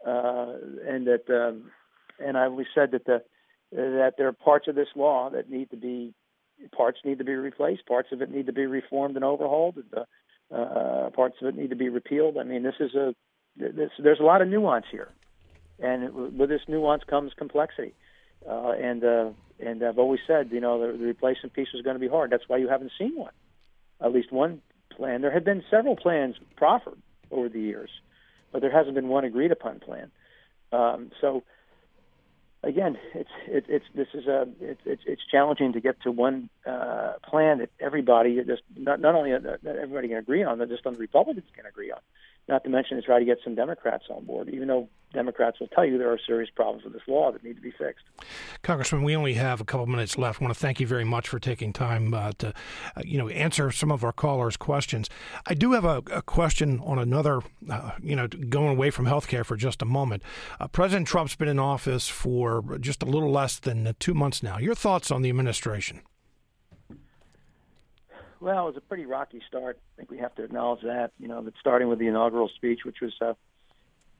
[0.06, 0.54] uh,
[0.86, 1.70] and that, um,
[2.18, 3.22] and I always said that the
[3.72, 6.12] that there are parts of this law that need to be
[6.76, 9.84] parts need to be replaced, parts of it need to be reformed and overhauled, and
[9.90, 12.36] the, uh, parts of it need to be repealed.
[12.36, 13.14] I mean, this is a
[13.56, 15.08] this, there's a lot of nuance here,
[15.78, 17.94] and with this nuance comes complexity.
[18.48, 21.94] Uh, and uh, and I've always said, you know, the, the replacement piece was going
[21.94, 22.30] to be hard.
[22.30, 23.32] That's why you haven't seen one,
[24.00, 24.62] at least one
[24.96, 25.20] plan.
[25.20, 26.98] There have been several plans proffered
[27.30, 27.90] over the years,
[28.52, 30.10] but there hasn't been one agreed upon plan.
[30.72, 31.42] Um, so,
[32.62, 36.48] again, it's it, it's this is a it's it's, it's challenging to get to one
[36.66, 40.86] uh, plan that everybody just not not only that everybody can agree on, but just
[40.86, 42.00] on the Republicans can agree on.
[42.48, 45.68] Not to mention to try to get some Democrats on board, even though Democrats will
[45.68, 48.04] tell you there are serious problems with this law that need to be fixed.
[48.62, 50.40] Congressman, we only have a couple minutes left.
[50.40, 53.28] I want to thank you very much for taking time uh, to, uh, you know,
[53.28, 55.08] answer some of our callers' questions.
[55.46, 59.44] I do have a, a question on another, uh, you know, going away from healthcare
[59.44, 60.22] for just a moment.
[60.58, 64.58] Uh, President Trump's been in office for just a little less than two months now.
[64.58, 66.02] Your thoughts on the administration?
[68.40, 69.78] Well, it was a pretty rocky start.
[69.78, 71.12] I think we have to acknowledge that.
[71.18, 73.34] You know, that starting with the inaugural speech, which was, uh,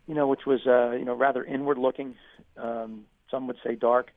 [0.07, 2.15] you know, which was, uh, you know, rather inward-looking.
[2.57, 4.11] Um, some would say dark.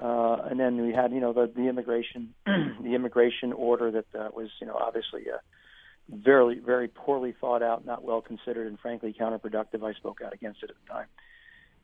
[0.00, 4.28] Uh, and then we had, you know, the, the immigration, the immigration order that uh,
[4.32, 5.38] was, you know, obviously uh,
[6.08, 9.82] very, very poorly thought out, not well considered, and frankly counterproductive.
[9.82, 11.06] I spoke out against it at the time.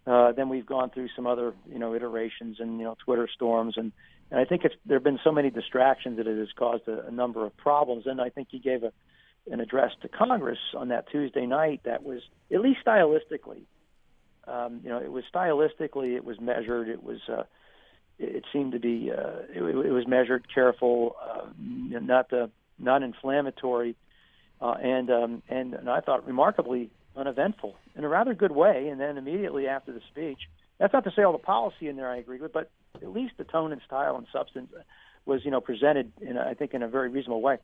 [0.06, 3.74] Uh, then we've gone through some other, you know, iterations and you know Twitter storms,
[3.76, 3.92] and
[4.30, 7.06] and I think it's there have been so many distractions that it has caused a,
[7.06, 8.06] a number of problems.
[8.06, 8.92] And I think he gave a
[9.50, 12.20] an address to Congress on that Tuesday night that was
[12.52, 13.62] at least stylistically,
[14.46, 17.20] um, you know, it was stylistically, it was measured, it was.
[17.28, 17.44] Uh,
[18.20, 23.94] it seemed to be uh, it, it was measured, careful, uh, not the not inflammatory,
[24.60, 28.88] uh, and um, and and I thought remarkably uneventful in a rather good way.
[28.88, 30.38] And then immediately after the speech,
[30.78, 33.34] that's not to say all the policy in there I agreed with, but at least
[33.36, 34.70] the tone and style and substance
[35.26, 37.58] was you know presented in I think in a very reasonable way.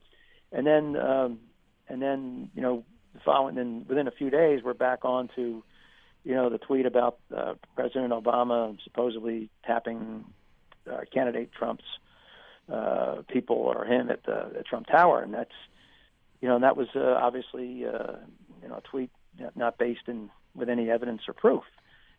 [0.53, 1.39] And then um,
[1.89, 2.85] and then you know
[3.25, 5.63] following then within a few days we're back on to
[6.25, 10.25] you know the tweet about uh, President Obama supposedly tapping
[10.91, 11.85] uh, candidate Trump's
[12.73, 15.55] uh, people or him at the at Trump Tower, and that's
[16.41, 18.17] you know and that was uh, obviously uh,
[18.63, 19.11] you know a tweet
[19.57, 21.63] not based in with any evidence or proof.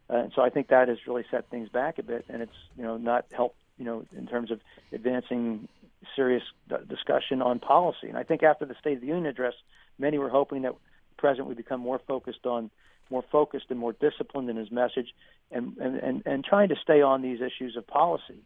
[0.09, 2.55] Uh, and so I think that has really set things back a bit, and it's
[2.77, 4.59] you know not helped you know in terms of
[4.91, 5.67] advancing
[6.15, 8.07] serious d- discussion on policy.
[8.07, 9.53] And I think after the State of the Union address,
[9.97, 12.69] many were hoping that the president would become more focused on
[13.11, 15.13] more focused and more disciplined in his message,
[15.51, 18.43] and and and, and trying to stay on these issues of policy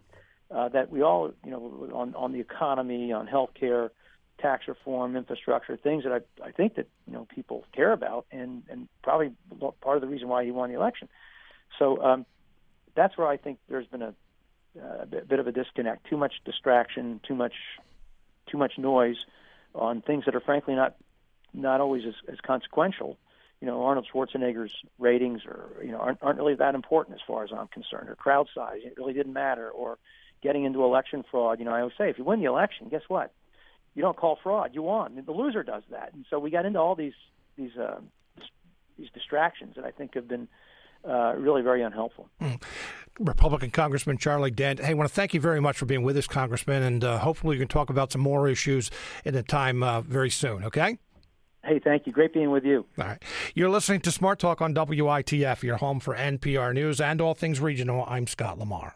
[0.52, 3.92] uh, that we all you know on on the economy, on health care,
[4.40, 8.64] tax reform, infrastructure, things that I, I think that you know people care about, and
[8.70, 9.32] and probably
[9.82, 11.08] part of the reason why he won the election.
[11.80, 12.26] So um,
[12.96, 14.14] that's where I think there's been a,
[14.80, 16.08] a bit of a disconnect.
[16.08, 17.54] Too much distraction, too much
[18.48, 19.18] too much noise
[19.76, 20.96] on things that are frankly not
[21.54, 23.18] not always as, as consequential.
[23.62, 27.44] You know, Arnold Schwarzenegger's ratings are you know aren't, aren't really that important as far
[27.44, 28.82] as I'm concerned, or crowd size.
[28.84, 29.98] It really didn't matter, or
[30.42, 31.60] getting into election fraud.
[31.60, 33.32] You know, I always say if you win the election, guess what?
[33.96, 34.72] you don't call fraud.
[34.74, 35.22] You won.
[35.26, 36.14] The loser does that.
[36.14, 37.14] And so we got into all these
[37.58, 38.00] these uh,
[38.98, 40.48] these distractions that I think have been
[41.08, 42.30] uh, really very unhelpful.
[42.42, 42.62] Mm.
[43.20, 44.80] Republican Congressman Charlie Dent.
[44.80, 47.20] Hey, I want to thank you very much for being with us, Congressman, and uh,
[47.20, 48.90] hopefully we can talk about some more issues
[49.26, 50.64] in a time uh, very soon.
[50.64, 50.98] Okay.
[51.64, 52.14] Hey, thank you.
[52.14, 52.86] Great being with you.
[52.98, 53.22] All right.
[53.54, 57.60] You're listening to Smart Talk on WITF, your home for NPR News and all things
[57.60, 58.06] regional.
[58.08, 58.96] I'm Scott Lamar.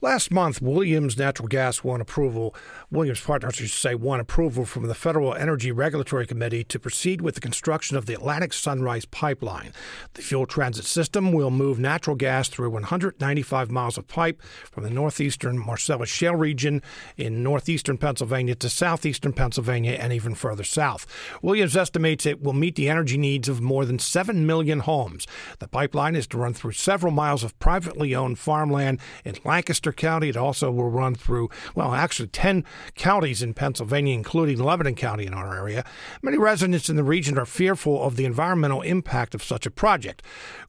[0.00, 2.54] Last month, Williams Natural Gas won approval,
[2.90, 7.20] Williams Partners, I should say, won approval from the Federal Energy Regulatory Committee to proceed
[7.20, 9.72] with the construction of the Atlantic Sunrise Pipeline.
[10.14, 14.90] The fuel transit system will move natural gas through 195 miles of pipe from the
[14.90, 16.82] northeastern Marcellus Shale region
[17.16, 21.06] in northeastern Pennsylvania to southeastern Pennsylvania and even further south.
[21.42, 25.26] Williams estimates it will meet the energy needs of more than 7 million homes.
[25.58, 29.77] The pipeline is to run through several miles of privately owned farmland in Lancaster.
[29.80, 30.28] County.
[30.28, 32.64] It also will run through, well, actually 10
[32.94, 35.84] counties in Pennsylvania, including Lebanon County in our area.
[36.22, 40.22] Many residents in the region are fearful of the environmental impact of such a project.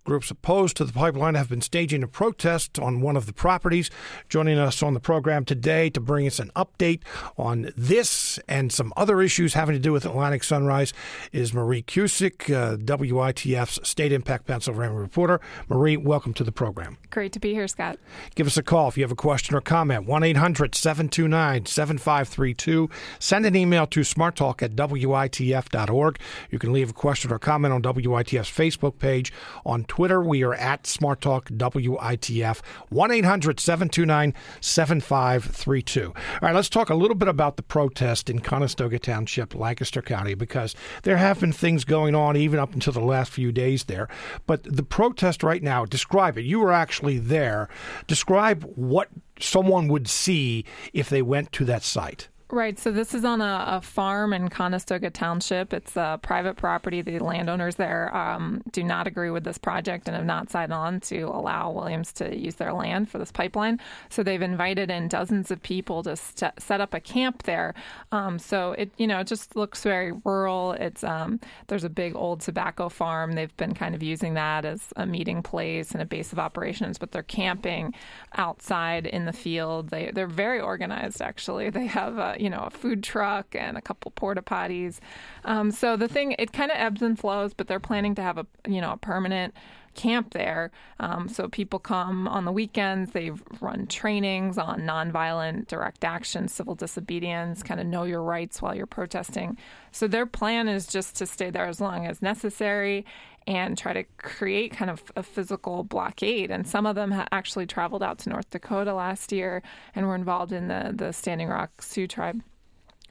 [0.04, 3.90] Groups opposed to the pipeline have been staging a protest on one of the properties.
[4.28, 7.02] Joining us on the program today to bring us an update
[7.38, 10.94] on this and some other issues having to do with Atlantic Sunrise
[11.32, 15.40] is Marie Cusick, uh, WITF's State Impact Pennsylvania reporter.
[15.68, 16.98] Marie, welcome to the program.
[17.10, 17.98] Great to be here, Scott.
[18.36, 20.06] Give us a call if you have a question or comment.
[20.06, 22.90] 1 800 729 7532.
[23.18, 26.20] Send an email to smarttalk at WITF.org.
[26.52, 29.32] You can leave a question or comment on WITF's Facebook page.
[29.66, 32.62] On Twitter, we are at SmartTalk WITF.
[32.90, 36.06] 1 800 729 7532.
[36.08, 40.34] All right, let's talk a little bit about the protest in Conestoga Township, Lancaster County,
[40.34, 44.10] because there have been things going on even up until the last few days there.
[44.46, 46.44] But the protest right now, describe it.
[46.44, 47.70] You were actually there.
[48.08, 52.28] Describe what someone would see if they went to that site?
[52.52, 52.80] Right.
[52.80, 55.72] So this is on a, a farm in Conestoga Township.
[55.72, 57.04] It's a private property.
[57.04, 61.00] The landowners there um, do not agree with this project and have not signed on
[61.02, 63.80] to allow Williams to use their land for this pipeline.
[64.10, 67.76] So they've invited in dozens of people to st- set up a camp there.
[68.12, 70.72] Um, so it you know it just looks very rural.
[70.72, 73.34] It's um, there's a big old tobacco farm.
[73.34, 76.98] They've been kind of using that as a meeting place and a base of operations,
[76.98, 77.94] but they're camping
[78.38, 79.90] outside in the field.
[79.90, 81.70] They they're very organized actually.
[81.70, 85.00] They have uh, you know, a food truck and a couple porta potties.
[85.46, 88.38] Um, so the thing, it kind of ebbs and flows, but they're planning to have
[88.38, 89.54] a, you know, a permanent
[89.96, 90.72] camp there.
[91.00, 93.12] Um, so people come on the weekends.
[93.12, 98.76] They run trainings on nonviolent direct action, civil disobedience, kind of know your rights while
[98.76, 99.58] you're protesting.
[99.92, 103.06] So their plan is just to stay there as long as necessary
[103.48, 106.52] and try to create kind of a physical blockade.
[106.52, 109.62] And some of them ha- actually traveled out to North Dakota last year
[109.96, 112.42] and were involved in the, the Standing Rock Sioux Tribe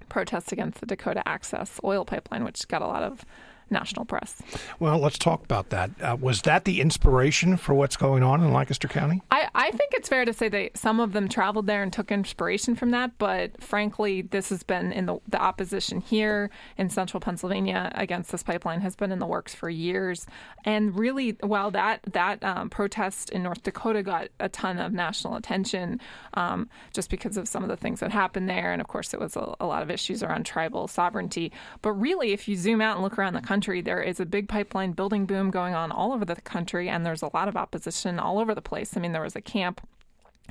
[0.09, 3.25] protests against the Dakota Access oil pipeline, which got a lot of
[3.71, 4.37] national press.
[4.79, 5.91] Well, let's talk about that.
[6.01, 9.23] Uh, was that the inspiration for what's going on in Lancaster County?
[9.31, 12.11] I, I think it's fair to say that some of them traveled there and took
[12.11, 17.21] inspiration from that, but frankly, this has been in the, the opposition here in central
[17.21, 20.27] Pennsylvania against this pipeline has been in the works for years.
[20.65, 25.37] And really, while that, that um, protest in North Dakota got a ton of national
[25.37, 26.01] attention
[26.35, 29.21] um, just because of some of the things that happened there, and of course, it
[29.21, 31.53] was a, a lot of issues around tribal sovereignty.
[31.83, 33.81] But really, if you zoom out and look around the country, country.
[33.81, 37.23] There is a big pipeline building boom going on all over the country, and there's
[37.23, 38.97] a lot of opposition all over the place.
[38.97, 39.81] I mean, there was a camp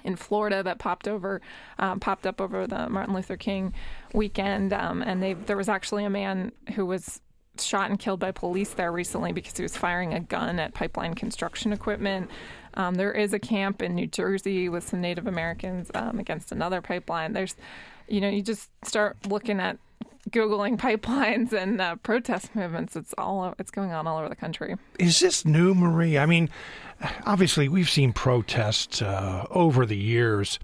[0.03, 1.39] in Florida that popped over,
[1.79, 3.73] um, popped up over the Martin Luther King
[4.13, 7.21] weekend, um, and they there was actually a man who was
[7.57, 11.13] shot and killed by police there recently because he was firing a gun at pipeline
[11.15, 12.29] construction equipment.
[12.73, 16.81] Um, there is a camp in New Jersey with some Native Americans um, against another
[16.81, 17.31] pipeline.
[17.31, 17.55] There's,
[18.09, 19.77] you know, you just start looking at
[20.29, 22.95] googling pipelines and uh, protest movements.
[22.95, 24.75] It's all it's going on all over the country.
[24.99, 26.17] Is this new, Marie?
[26.17, 26.49] I mean,
[27.25, 30.59] obviously we've seen protests uh, over the years.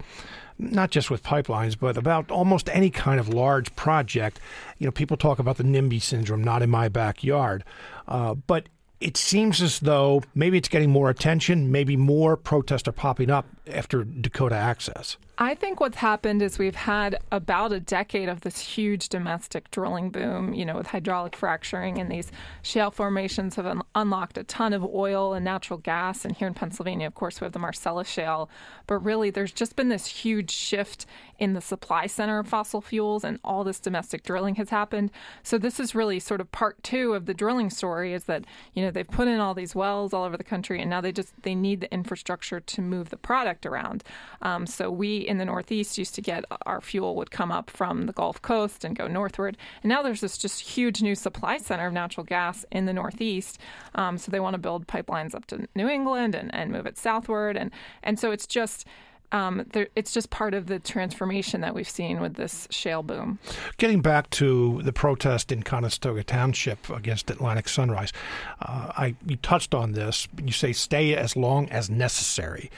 [0.56, 4.38] Not just with pipelines, but about almost any kind of large project.
[4.78, 7.64] You know, people talk about the NIMBY syndrome, not in my backyard.
[8.06, 8.68] Uh, but
[9.00, 13.46] it seems as though maybe it's getting more attention, maybe more protests are popping up
[13.66, 15.16] after Dakota Access.
[15.36, 20.10] I think what's happened is we've had about a decade of this huge domestic drilling
[20.10, 22.30] boom, you know, with hydraulic fracturing, and these
[22.62, 26.24] shale formations have un- unlocked a ton of oil and natural gas.
[26.24, 28.48] And here in Pennsylvania, of course, we have the Marcellus Shale.
[28.86, 31.04] But really, there's just been this huge shift
[31.40, 35.10] in the supply center of fossil fuels, and all this domestic drilling has happened.
[35.42, 38.84] So this is really sort of part two of the drilling story: is that you
[38.84, 41.42] know they've put in all these wells all over the country, and now they just
[41.42, 44.04] they need the infrastructure to move the product around.
[44.40, 48.06] Um, so we in the Northeast used to get our fuel would come up from
[48.06, 49.56] the Gulf Coast and go northward.
[49.82, 53.58] And now there's this just huge new supply center of natural gas in the Northeast.
[53.94, 56.98] Um, so they want to build pipelines up to New England and, and move it
[56.98, 57.56] southward.
[57.56, 57.70] And,
[58.02, 58.86] and so it's just.
[59.32, 63.40] Um, it's just part of the transformation that we've seen with this shale boom.
[63.78, 68.12] Getting back to the protest in Conestoga Township against Atlantic Sunrise,
[68.60, 70.28] uh, I you touched on this.
[70.40, 72.70] You say stay as long as necessary.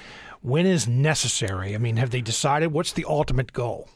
[0.46, 1.74] When is necessary?
[1.74, 3.88] I mean, have they decided what's the ultimate goal?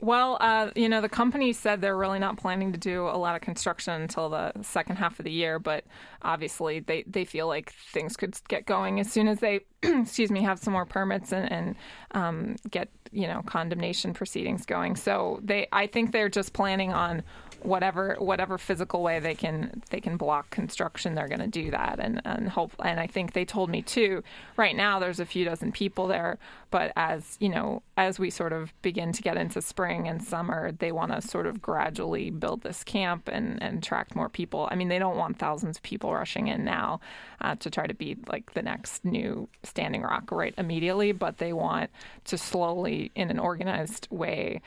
[0.00, 3.36] Well, uh, you know, the company said they're really not planning to do a lot
[3.36, 5.84] of construction until the second half of the year, but
[6.22, 10.42] obviously they, they feel like things could get going as soon as they, excuse me,
[10.42, 11.76] have some more permits and, and
[12.10, 14.96] um, get, you know, condemnation proceedings going.
[14.96, 17.22] So they, I think they're just planning on
[17.62, 21.98] whatever whatever physical way they can they can block construction they're going to do that.
[22.00, 24.22] And and hope and I think they told me too
[24.56, 26.38] right now there's a few dozen people there
[26.70, 30.72] but as you know as we sort of begin to get into spring and summer
[30.72, 34.68] they want to sort of gradually build this camp and and attract more people.
[34.70, 37.00] I mean they don't want thousands of people rushing in now
[37.40, 41.52] uh, to try to be like the next new Standing Rock right immediately but they
[41.52, 41.90] want
[42.24, 44.60] to slowly in an organized way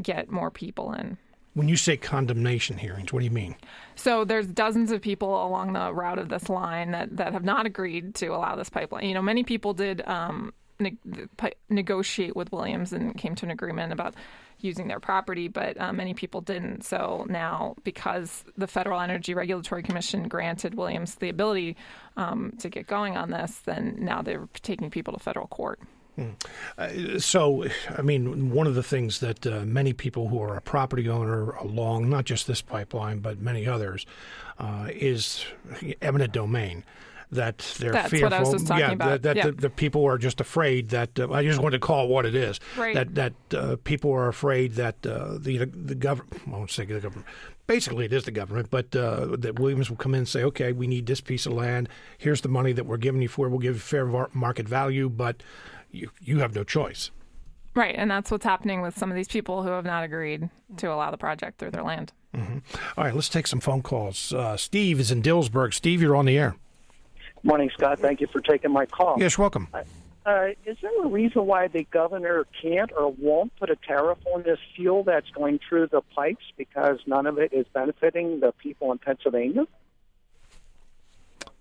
[0.00, 1.18] get more people in
[1.58, 3.56] when you say condemnation hearings, what do you mean?
[3.96, 7.66] So there's dozens of people along the route of this line that, that have not
[7.66, 9.06] agreed to allow this pipeline.
[9.06, 10.96] You know, many people did um, ne-
[11.68, 14.14] negotiate with Williams and came to an agreement about
[14.60, 16.84] using their property, but uh, many people didn't.
[16.84, 21.76] So now, because the Federal Energy Regulatory Commission granted Williams the ability
[22.16, 25.80] um, to get going on this, then now they're taking people to federal court.
[26.76, 27.64] Uh, so,
[27.96, 31.50] I mean, one of the things that uh, many people who are a property owner
[31.52, 34.06] along not just this pipeline but many others
[34.58, 35.44] uh, is
[36.02, 36.84] eminent domain.
[37.30, 38.30] that they're That's fearful.
[38.30, 39.08] what I was just yeah, about.
[39.10, 39.46] that, that Yeah.
[39.46, 42.24] the, the people are just afraid that uh, I just want to call it what
[42.24, 42.58] it is.
[42.76, 42.94] Right.
[42.94, 46.40] That that uh, people are afraid that uh, the the government.
[46.46, 47.26] I won't say the government.
[47.66, 50.72] Basically, it is the government, but uh, that Williams will come in and say, "Okay,
[50.72, 51.90] we need this piece of land.
[52.16, 53.46] Here's the money that we're giving you for.
[53.46, 53.50] it.
[53.50, 55.42] We'll give you fair market value, but
[55.90, 57.10] you you have no choice."
[57.74, 60.92] Right, and that's what's happening with some of these people who have not agreed to
[60.92, 62.12] allow the project through their land.
[62.34, 64.32] All right, let's take some phone calls.
[64.32, 65.74] Uh, Steve is in Dillsburg.
[65.74, 66.56] Steve, you're on the air.
[67.42, 67.98] Morning, Scott.
[68.00, 69.16] Thank you for taking my call.
[69.18, 69.68] Yes, welcome.
[70.26, 74.42] Uh, is there a reason why the governor can't or won't put a tariff on
[74.42, 78.92] this fuel that's going through the pipes because none of it is benefiting the people
[78.92, 79.66] in Pennsylvania?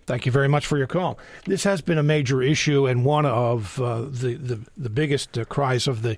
[0.08, 1.20] Thank you very much for your call.
[1.46, 5.44] This has been a major issue and one of uh, the, the the biggest uh,
[5.44, 6.16] cries of the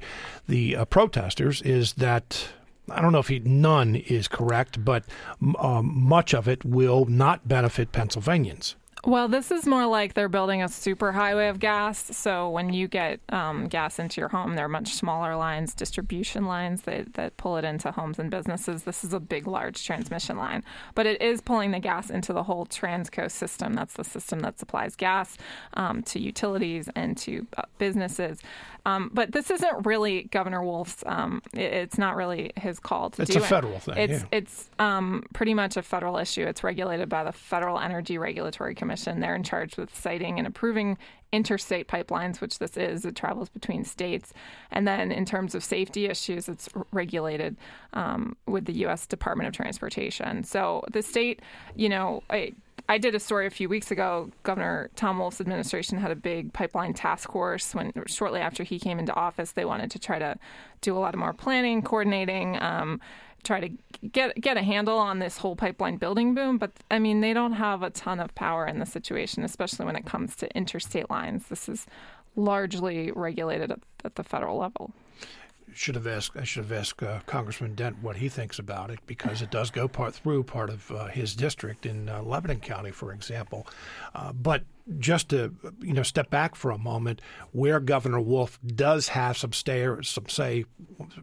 [0.47, 2.49] the uh, protesters is that
[2.91, 5.03] I don't know if he, none is correct, but
[5.57, 8.75] um, much of it will not benefit Pennsylvanians.
[9.05, 12.17] Well, this is more like they're building a super highway of gas.
[12.17, 16.45] So when you get um, gas into your home, there are much smaller lines, distribution
[16.45, 18.83] lines that, that pull it into homes and businesses.
[18.83, 22.43] This is a big, large transmission line, but it is pulling the gas into the
[22.43, 23.73] whole Transco system.
[23.73, 25.37] That's the system that supplies gas
[25.75, 28.41] um, to utilities and to uh, businesses.
[28.89, 31.03] Um, but this isn't really Governor Wolf's.
[31.05, 33.47] Um, it, it's not really his call to It's do a it.
[33.47, 34.27] federal thing, It's yeah.
[34.31, 36.45] it's um, pretty much a federal issue.
[36.45, 39.19] It's regulated by the Federal Energy Regulatory Commission.
[39.19, 40.97] They're in charge with siting and approving
[41.31, 43.05] interstate pipelines, which this is.
[43.05, 44.33] It travels between states.
[44.71, 47.55] And then in terms of safety issues, it's regulated
[47.93, 49.05] um, with the U.S.
[49.05, 50.43] Department of Transportation.
[50.43, 51.41] So the state,
[51.75, 52.53] you know, I,
[52.89, 54.31] I did a story a few weeks ago.
[54.41, 58.97] Governor Tom Wolf's administration had a big pipeline task force when shortly after he came
[58.97, 60.35] into office, they wanted to try to
[60.81, 62.99] do a lot of more planning, coordinating, um,
[63.43, 63.69] try to
[64.11, 66.57] get get a handle on this whole pipeline building boom.
[66.57, 69.95] But I mean, they don't have a ton of power in the situation, especially when
[69.95, 71.45] it comes to interstate lines.
[71.47, 71.85] This is
[72.35, 74.91] largely regulated at, at the federal level.
[75.73, 76.35] Should have asked.
[76.35, 79.71] I should have asked uh, Congressman Dent what he thinks about it because it does
[79.71, 83.67] go part through part of uh, his district in uh, Lebanon County, for example.
[84.15, 84.63] Uh, but
[84.97, 89.53] just to you know step back for a moment, where Governor Wolf does have some
[89.53, 90.65] stay, some say,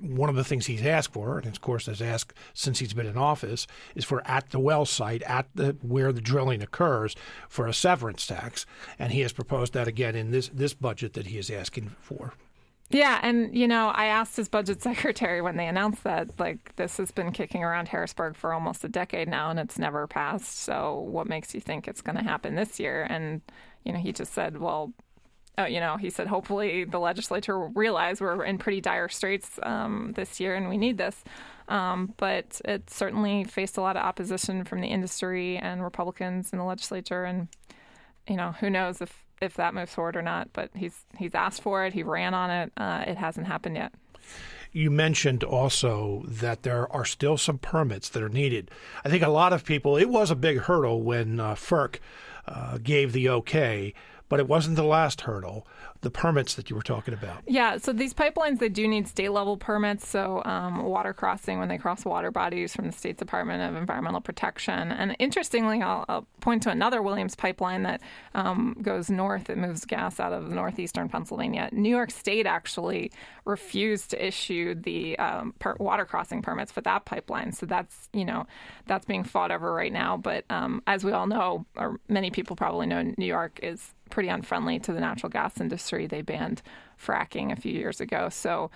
[0.01, 3.07] one of the things he's asked for, and of course has asked since he's been
[3.07, 7.17] in office, is for at the well site, at the where the drilling occurs,
[7.49, 8.67] for a severance tax,
[8.99, 12.35] and he has proposed that again in this this budget that he is asking for.
[12.91, 16.97] Yeah, and you know, I asked his budget secretary when they announced that, like, this
[16.99, 20.61] has been kicking around Harrisburg for almost a decade now, and it's never passed.
[20.61, 23.07] So, what makes you think it's going to happen this year?
[23.09, 23.41] And
[23.85, 24.93] you know, he just said, well.
[25.59, 29.59] Uh, you know, he said, hopefully the legislature will realize we're in pretty dire straits
[29.63, 31.25] um, this year and we need this.
[31.69, 36.59] Um, but it certainly faced a lot of opposition from the industry and Republicans in
[36.59, 37.25] the legislature.
[37.25, 37.49] And,
[38.29, 40.53] you know, who knows if if that moves forward or not.
[40.53, 41.93] But he's he's asked for it.
[41.93, 42.73] He ran on it.
[42.77, 43.93] Uh, it hasn't happened yet.
[44.73, 48.71] You mentioned also that there are still some permits that are needed.
[49.05, 49.97] I think a lot of people.
[49.97, 51.97] It was a big hurdle when uh, FERC
[52.47, 53.95] uh, gave the okay,
[54.29, 55.67] but it wasn't the last hurdle.
[56.07, 57.43] The permits that you were talking about.
[57.49, 60.07] Yeah, so these pipelines they do need state level permits.
[60.09, 64.21] So um, water crossing when they cross water bodies from the state Department of Environmental
[64.21, 64.93] Protection.
[64.93, 68.03] And interestingly, I'll, I'll point to another Williams pipeline that
[68.37, 69.51] um, goes north.
[69.51, 71.71] It moves gas out of northeastern Pennsylvania.
[71.73, 73.11] New York State actually
[73.45, 77.51] refused to issue the um, per- water crossing permits for that pipeline.
[77.51, 78.47] So that's you know
[78.87, 80.17] that's being fought over right now.
[80.17, 84.29] But um, as we all know, or many people probably know, New York is pretty
[84.29, 86.07] unfriendly to the natural gas industry.
[86.07, 86.63] They banned
[87.03, 88.29] fracking a few years ago.
[88.31, 88.71] So,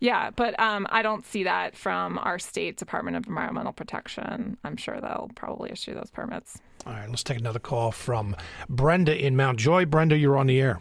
[0.00, 4.56] yeah, but um, I don't see that from our state Department of Environmental Protection.
[4.64, 6.60] I'm sure they'll probably issue those permits.
[6.86, 8.34] All right, let's take another call from
[8.68, 9.84] Brenda in Mount Joy.
[9.84, 10.80] Brenda, you're on the air.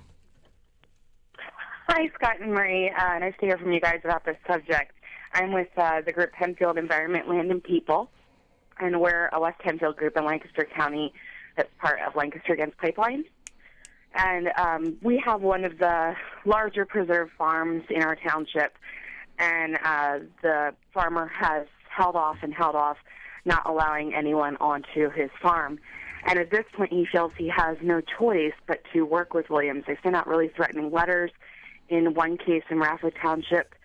[1.87, 2.89] Hi, Scott and Marie.
[2.89, 4.93] Uh, nice to hear from you guys about this subject.
[5.33, 8.09] I'm with uh, the group Hempfield Environment, Land, and People,
[8.79, 11.13] and we're a West Hempfield group in Lancaster County
[11.57, 13.25] that's part of Lancaster Against Pipeline.
[14.13, 18.77] And um, we have one of the larger preserve farms in our township,
[19.39, 22.97] and uh, the farmer has held off and held off,
[23.45, 25.79] not allowing anyone onto his farm.
[26.25, 29.85] And at this point, he feels he has no choice but to work with Williams.
[29.87, 31.31] They sent out really threatening letters.
[31.89, 33.75] In one case in Rapho Township,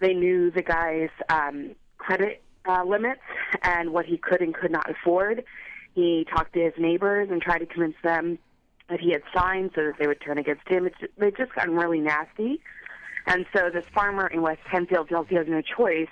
[0.00, 3.22] they knew the guy's um, credit uh, limits
[3.62, 5.44] and what he could and could not afford.
[5.94, 8.38] He talked to his neighbors and tried to convince them
[8.92, 10.86] that he had signed so that they would turn against him.
[10.86, 12.60] It's, they've just gotten really nasty.
[13.26, 16.10] And so this farmer in West Hempfield feels he has no choice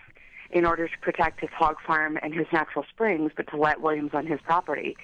[0.50, 4.12] in order to protect his hog farm and his natural springs, but to let Williams
[4.14, 4.96] on his property.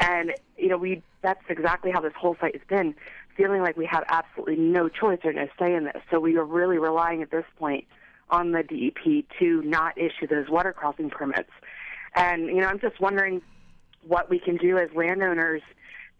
[0.00, 2.94] And you know, we that's exactly how this whole site has been,
[3.36, 6.00] feeling like we have absolutely no choice or no say in this.
[6.10, 7.84] So we are really relying at this point
[8.30, 11.50] on the DEP to not issue those water crossing permits.
[12.14, 13.42] And you know, I'm just wondering
[14.06, 15.60] what we can do as landowners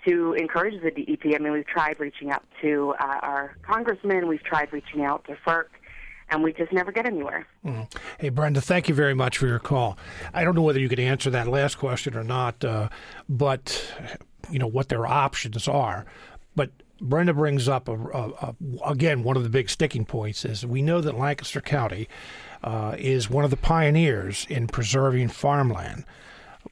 [0.07, 1.35] to encourage the DEP.
[1.35, 5.37] I mean, we've tried reaching out to uh, our congressman, we've tried reaching out to
[5.47, 5.67] FERC,
[6.31, 7.47] and we just never get anywhere.
[7.65, 7.93] Mm.
[8.19, 9.99] Hey, Brenda, thank you very much for your call.
[10.33, 12.89] I don't know whether you could answer that last question or not, uh,
[13.29, 13.93] but
[14.51, 16.07] you know what their options are.
[16.55, 16.71] But
[17.01, 18.55] Brenda brings up a, a, a,
[18.87, 22.09] again one of the big sticking points is we know that Lancaster County
[22.63, 26.05] uh, is one of the pioneers in preserving farmland.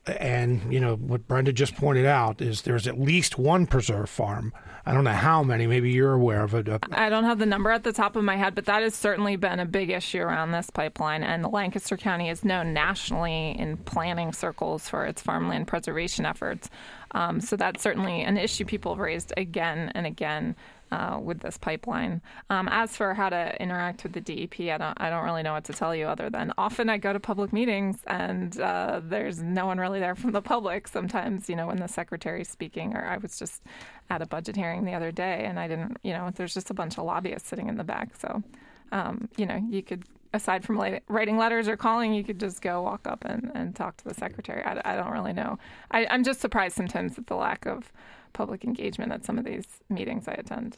[0.06, 4.52] And you know what Brenda just pointed out is there's at least one preserve farm.
[4.88, 5.66] I don't know how many.
[5.66, 6.68] Maybe you're aware of it.
[6.92, 9.34] I don't have the number at the top of my head, but that has certainly
[9.34, 11.24] been a big issue around this pipeline.
[11.24, 16.70] And Lancaster County is known nationally in planning circles for its farmland preservation efforts.
[17.10, 20.54] Um, so that's certainly an issue people have raised again and again
[20.92, 22.20] uh, with this pipeline.
[22.50, 25.52] Um, as for how to interact with the DEP, I don't, I don't really know
[25.52, 29.42] what to tell you other than often I go to public meetings and uh, there's
[29.42, 30.88] no one really there from the public.
[30.88, 33.62] Sometimes, you know, when the secretary's speaking, or I was just
[34.10, 36.74] at a budget hearing the other day and I didn't, you know, there's just a
[36.74, 38.14] bunch of lobbyists sitting in the back.
[38.16, 38.42] So,
[38.92, 40.78] um, you know, you could aside from
[41.08, 44.14] writing letters or calling, you could just go walk up and, and talk to the
[44.14, 44.62] secretary.
[44.62, 45.58] I, I don't really know.
[45.90, 47.90] I, am just surprised sometimes at the lack of
[48.36, 50.76] public engagement at some of these meetings I attend.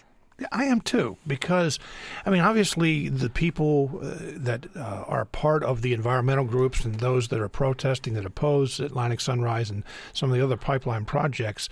[0.52, 1.80] I am too, because,
[2.24, 6.94] I mean, obviously the people uh, that uh, are part of the environmental groups and
[7.00, 9.82] those that are protesting that oppose Atlantic Sunrise and
[10.12, 11.68] some of the other pipeline projects,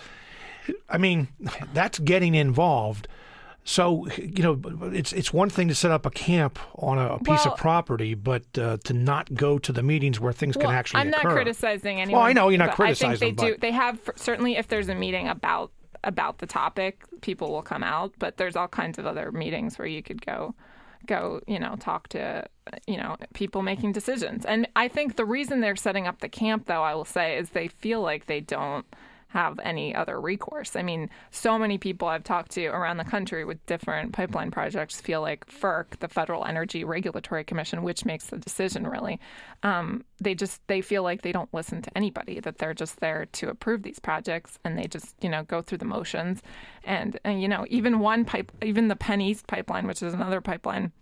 [0.89, 1.29] I mean,
[1.73, 3.07] that's getting involved.
[3.63, 4.61] So you know,
[4.93, 7.59] it's it's one thing to set up a camp on a, a piece well, of
[7.59, 11.09] property, but uh, to not go to the meetings where things well, can actually I'm
[11.09, 11.19] occur.
[11.19, 12.21] I'm not criticizing anyone.
[12.21, 13.11] Well, I know you're not criticizing.
[13.11, 13.57] I think they do.
[13.59, 15.73] They have certainly if there's a meeting about
[16.05, 18.13] about the topic, people will come out.
[18.19, 20.55] But there's all kinds of other meetings where you could go
[21.07, 22.47] go, you know, talk to,
[22.87, 24.45] you know, people making decisions.
[24.45, 27.51] And I think the reason they're setting up the camp, though, I will say, is
[27.51, 28.85] they feel like they don't
[29.37, 30.77] have any other recourse.
[30.77, 34.99] I mean, so many people I've talked to around the country with different pipeline projects
[34.99, 39.21] feel like FERC, the Federal Energy Regulatory Commission, which makes the decision really,
[39.63, 42.41] um, they just they feel like they don't listen to anybody.
[42.41, 45.79] That they're just there to approve these projects, and they just you know go through
[45.79, 46.43] the motions.
[46.85, 50.41] And, and you know, even one pipe, even the Penn East pipeline, which is another
[50.41, 50.93] pipeline.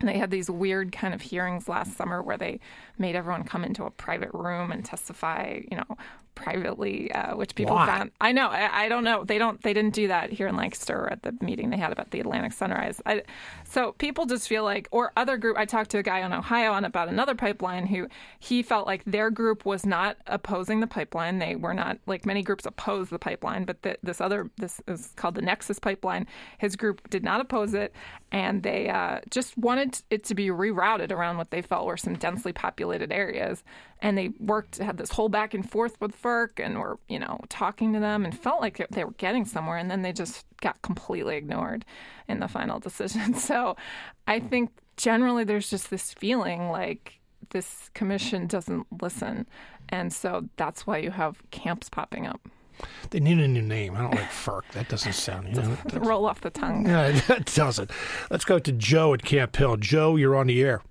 [0.00, 2.60] They had these weird kind of hearings last summer where they
[2.98, 5.96] made everyone come into a private room and testify, you know,
[6.34, 7.86] privately, uh, which people Why?
[7.86, 8.10] found.
[8.20, 8.48] I know.
[8.48, 9.24] I, I, don't know.
[9.24, 9.62] They don't.
[9.62, 12.52] They didn't do that here in Lancaster at the meeting they had about the Atlantic
[12.52, 13.00] Sunrise.
[13.04, 13.22] I,
[13.64, 15.58] so people just feel like, or other group.
[15.58, 19.04] I talked to a guy in Ohio on about another pipeline who he felt like
[19.04, 21.38] their group was not opposing the pipeline.
[21.38, 25.12] They were not like many groups oppose the pipeline, but the, this other this is
[25.16, 26.26] called the Nexus pipeline.
[26.58, 27.92] His group did not oppose it,
[28.32, 32.14] and they uh, just wanted it to be rerouted around what they felt were some
[32.14, 33.62] densely populated areas
[34.00, 37.40] and they worked had this whole back and forth with FERC and were you know
[37.48, 40.80] talking to them and felt like they were getting somewhere and then they just got
[40.82, 41.84] completely ignored
[42.28, 43.34] in the final decision.
[43.50, 43.76] So
[44.28, 47.18] I think generally there's just this feeling like
[47.50, 49.46] this commission doesn't listen
[49.88, 52.40] and so that's why you have camps popping up.
[53.10, 53.96] They need a new name.
[53.96, 54.62] I don't like FERC.
[54.72, 55.76] That doesn't sound, you know.
[55.94, 56.86] Roll off the tongue.
[56.86, 57.90] Yeah, that doesn't.
[58.30, 59.76] Let's go to Joe at Camp Hill.
[59.76, 60.82] Joe, you're on the air.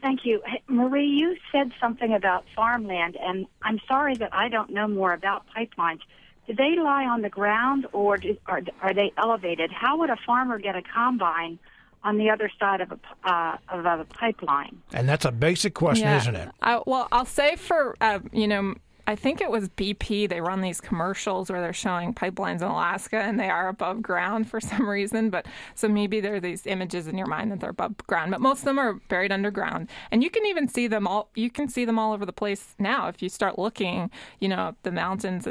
[0.00, 0.42] Thank you.
[0.68, 5.44] Marie, you said something about farmland, and I'm sorry that I don't know more about
[5.56, 6.00] pipelines.
[6.46, 9.70] Do they lie on the ground or do, are, are they elevated?
[9.72, 11.58] How would a farmer get a combine
[12.04, 12.98] on the other side of a,
[13.28, 14.80] uh, of a pipeline?
[14.92, 16.16] And that's a basic question, yeah.
[16.16, 16.48] isn't it?
[16.62, 18.76] I, well, I'll say for, uh, you know,
[19.08, 20.28] I think it was BP.
[20.28, 24.50] They run these commercials where they're showing pipelines in Alaska and they are above ground
[24.50, 25.30] for some reason.
[25.30, 28.42] But so maybe there are these images in your mind that they're above ground, but
[28.42, 29.88] most of them are buried underground.
[30.10, 31.30] And you can even see them all.
[31.34, 34.10] You can see them all over the place now if you start looking.
[34.40, 35.48] You know, the mountains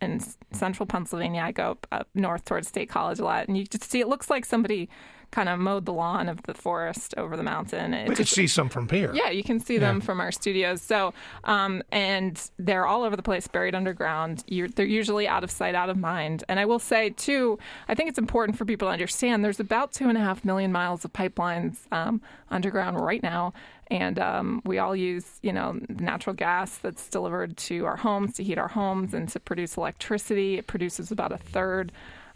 [0.00, 0.20] in
[0.52, 1.42] central Pennsylvania.
[1.42, 4.30] I go up north towards State College a lot, and you just see it looks
[4.30, 4.88] like somebody
[5.34, 7.92] kind of mowed the lawn of the forest over the mountain.
[7.92, 9.12] It we could see some from here.
[9.12, 10.80] Yeah, you can see them from our studios.
[10.80, 11.12] So,
[11.42, 14.44] um, and they're all over the place, buried underground.
[14.46, 16.44] You're, they're usually out of sight, out of mind.
[16.48, 17.58] And I will say too,
[17.88, 19.44] I think it's important for people to understand.
[19.44, 23.54] There's about two and a half million miles of pipelines um, underground right now.
[23.88, 28.44] And um, we all use, you know, natural gas that's delivered to our homes to
[28.44, 30.58] heat our homes and to produce electricity.
[30.58, 31.90] It produces about a third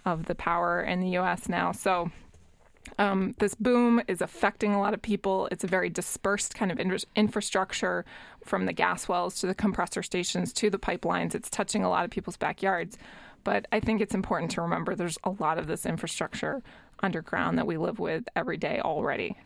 [0.04, 1.48] of the power in the U.S.
[1.48, 1.70] now.
[1.70, 2.10] So
[2.98, 5.48] Um, this boom is affecting a lot of people.
[5.52, 8.04] It's a very dispersed kind of in- infrastructure
[8.44, 11.34] from the gas wells to the compressor stations to the pipelines.
[11.34, 12.98] It's touching a lot of people's backyards.
[13.44, 16.62] But I think it's important to remember there's a lot of this infrastructure
[17.00, 19.36] underground that we live with every day already.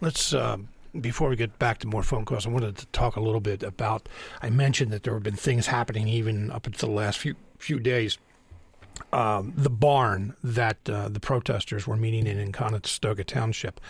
[0.00, 0.32] Let's.
[0.32, 0.58] Uh,
[1.00, 3.62] before we get back to more phone calls, I wanted to talk a little bit
[3.62, 4.10] about.
[4.42, 7.78] I mentioned that there have been things happening even up until the last few few
[7.78, 8.18] days
[9.12, 13.80] um, the barn that uh, the protesters were meeting in in Conestoga Township.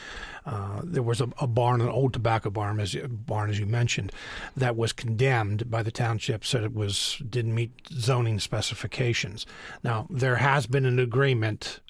[0.45, 4.11] Uh, there was a, a, barn, an old tobacco barn, as barn as you mentioned,
[4.57, 9.47] that was condemned by the township, said it was didn't meet zoning specifications.
[9.85, 11.81] Now there has been an agreement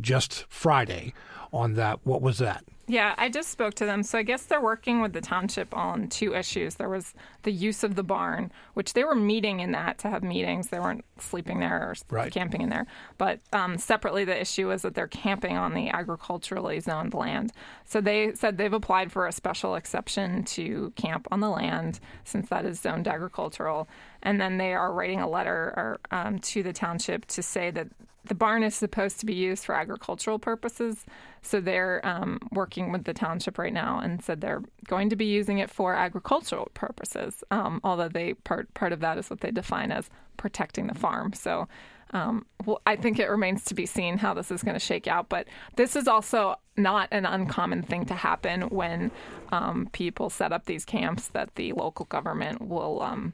[0.00, 1.14] just Friday
[1.52, 2.00] on that.
[2.04, 2.64] What was that?
[2.88, 4.02] Yeah, I just spoke to them.
[4.02, 6.74] So I guess they're working with the township on two issues.
[6.74, 7.14] There was
[7.44, 10.68] the use of the barn, which they were meeting in that to have meetings.
[10.68, 12.32] They weren't sleeping there or right.
[12.32, 12.86] camping in there.
[13.18, 17.52] But um, separately, the issue is that they're camping on the agriculturally zoned land.
[17.84, 22.48] So they said they've applied for a special exception to camp on the land since
[22.48, 23.88] that is zoned agricultural.
[24.24, 27.88] And then they are writing a letter or, um, to the township to say that
[28.24, 31.04] the barn is supposed to be used for agricultural purposes.
[31.42, 35.24] So they're um, working with the township right now and said they're going to be
[35.24, 37.42] using it for agricultural purposes.
[37.50, 41.32] Um, although they part part of that is what they define as protecting the farm.
[41.32, 41.68] So.
[42.14, 45.08] Um, well, I think it remains to be seen how this is going to shake
[45.08, 45.30] out.
[45.30, 49.10] But this is also not an uncommon thing to happen when
[49.50, 53.32] um, people set up these camps that the local government will, um,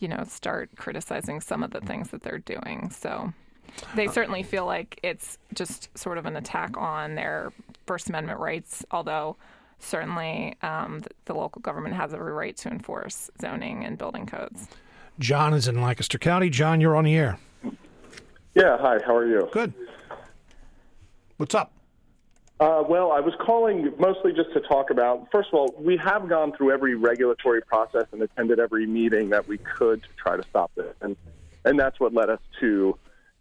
[0.00, 2.90] you know, start criticizing some of the things that they're doing.
[2.90, 3.32] So
[3.94, 7.52] they certainly feel like it's just sort of an attack on their
[7.86, 9.36] First Amendment rights, although
[9.78, 14.68] certainly um, the, the, local government has every right to enforce zoning and building codes.
[15.18, 16.50] John is in Lancaster County.
[16.50, 17.38] John, you're on the air.
[18.54, 19.48] Yeah, hi, how are you?
[19.52, 19.72] Good.
[21.36, 21.72] What's up?
[22.60, 25.28] Uh, well, I was calling mostly just to talk about.
[25.30, 29.46] First of all, we have gone through every regulatory process and attended every meeting that
[29.46, 31.16] we could to try to stop this, and
[31.64, 32.98] and that's what led us to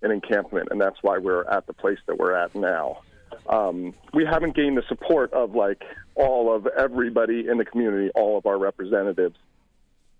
[0.07, 3.01] an encampment, and that's why we're at the place that we're at now.
[3.49, 5.83] Um, we haven't gained the support of like
[6.15, 9.35] all of everybody in the community, all of our representatives,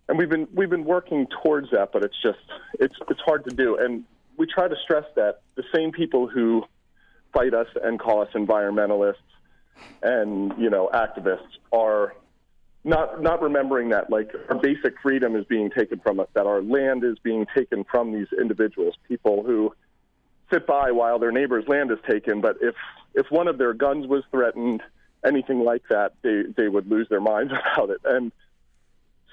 [0.08, 2.40] and we've been we've been working towards that, but it's just
[2.80, 3.78] it's it's hard to do.
[3.78, 4.04] And
[4.38, 6.64] we try to stress that the same people who
[7.34, 9.16] fight us and call us environmentalists
[10.02, 12.14] and you know activists are
[12.88, 16.62] not not remembering that like our basic freedom is being taken from us, that our
[16.62, 19.76] land is being taken from these individuals, people who
[20.52, 22.40] sit by while their neighbor's land is taken.
[22.40, 22.76] But if
[23.14, 24.82] if one of their guns was threatened,
[25.26, 28.00] anything like that, they they would lose their minds about it.
[28.06, 28.32] And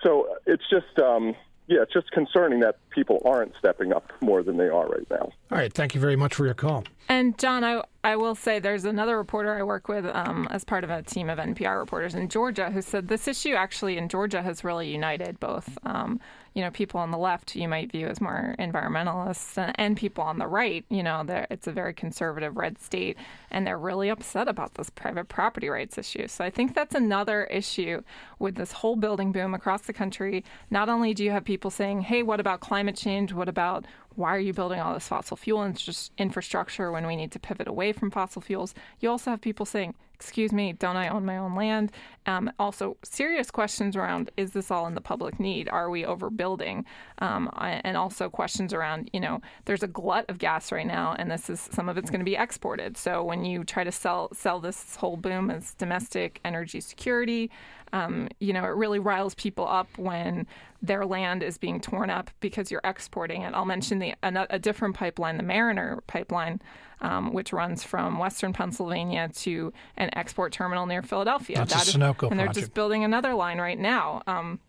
[0.02, 1.34] so it's just um,
[1.66, 5.32] yeah, it's just concerning that people aren't stepping up more than they are right now.
[5.50, 6.84] All right, thank you very much for your call.
[7.08, 10.84] And John, I I will say there's another reporter I work with um, as part
[10.84, 14.42] of a team of NPR reporters in Georgia who said this issue actually in Georgia
[14.42, 16.20] has really united both um,
[16.54, 20.22] you know, people on the left you might view as more environmentalists and, and people
[20.22, 23.16] on the right, you know, it's a very conservative red state
[23.50, 26.28] and they're really upset about this private property rights issue.
[26.28, 28.02] So I think that's another issue
[28.38, 30.44] with this whole building boom across the country.
[30.70, 33.32] Not only do you have people saying, hey, what about climate change?
[33.32, 33.84] What about
[34.14, 35.74] why are you building all this fossil fuel
[36.18, 38.74] infrastructure when we need to pivot away from fossil fuels?
[39.00, 39.94] You also have people saying,
[40.24, 41.92] excuse me, don't I own my own land?
[42.24, 45.68] Um, also, serious questions around is this all in the public need?
[45.68, 46.84] Are we overbuilding?
[47.18, 51.30] Um, and also questions around, you know, there's a glut of gas right now, and
[51.30, 52.96] this is some of it's going to be exported.
[52.96, 57.50] So when you try to sell sell this whole boom as domestic energy security,
[57.92, 60.46] um, you know, it really riles people up when
[60.80, 63.52] their land is being torn up because you're exporting it.
[63.52, 66.62] I'll mention the a, a different pipeline, the Mariner pipeline,
[67.00, 71.56] um, which runs from western Pennsylvania to an export terminal near Philadelphia.
[71.58, 74.22] That's that a Sunoco and they're just building another line right now.
[74.26, 74.60] Um,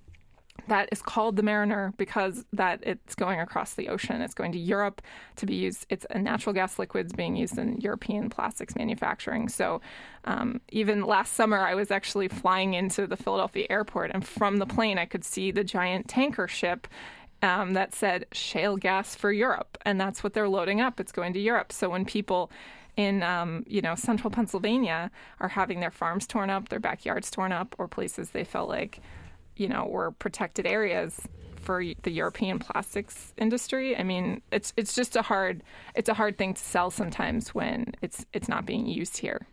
[0.68, 4.22] that is called the Mariner because that it's going across the ocean.
[4.22, 5.02] It's going to Europe
[5.36, 5.86] to be used.
[5.90, 9.50] It's a natural gas liquids being used in European plastics manufacturing.
[9.50, 9.82] So
[10.24, 14.66] um, even last summer, I was actually flying into the Philadelphia airport, and from the
[14.66, 16.88] plane, I could see the giant tanker ship.
[17.46, 21.00] Um, that said shale gas for Europe, and that's what they're loading up.
[21.00, 21.72] It's going to Europe.
[21.72, 22.52] So when people
[22.98, 27.52] in um, you know central Pennsylvania are having their farms torn up, their backyards torn
[27.52, 29.00] up, or places they felt like
[29.56, 31.22] you know, were protected areas
[31.66, 33.98] for the European plastics industry.
[33.98, 35.64] I mean, it's it's just a hard
[35.96, 39.48] it's a hard thing to sell sometimes when it's it's not being used here.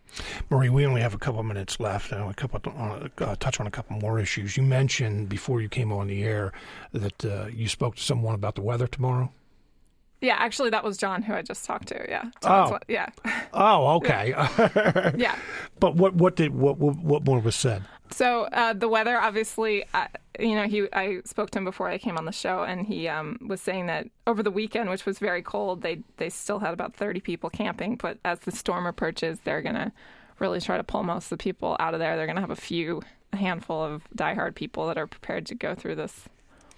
[0.51, 2.13] Marie, we only have a couple minutes left.
[2.13, 2.73] I want to couple,
[3.19, 4.57] uh, touch on a couple more issues.
[4.57, 6.53] You mentioned before you came on the air
[6.93, 9.33] that uh, you spoke to someone about the weather tomorrow.
[10.21, 12.07] Yeah, actually, that was John who I just talked to.
[12.09, 12.31] Yeah.
[12.45, 12.79] Oh.
[12.87, 13.09] yeah.
[13.53, 14.35] Oh, okay.
[15.17, 15.37] yeah.
[15.81, 17.83] But what what did what what, what more was said?
[18.11, 20.07] So uh, the weather, obviously, uh,
[20.39, 23.09] you know, he I spoke to him before I came on the show, and he
[23.09, 26.73] um, was saying that over the weekend, which was very cold, they they still had
[26.73, 27.97] about 30 people camping.
[27.97, 29.93] But as the storm approaches, they're gonna
[30.39, 32.17] really try to pull most of the people out of there.
[32.17, 33.03] They're gonna have a few,
[33.33, 36.29] a handful of diehard people that are prepared to go through this,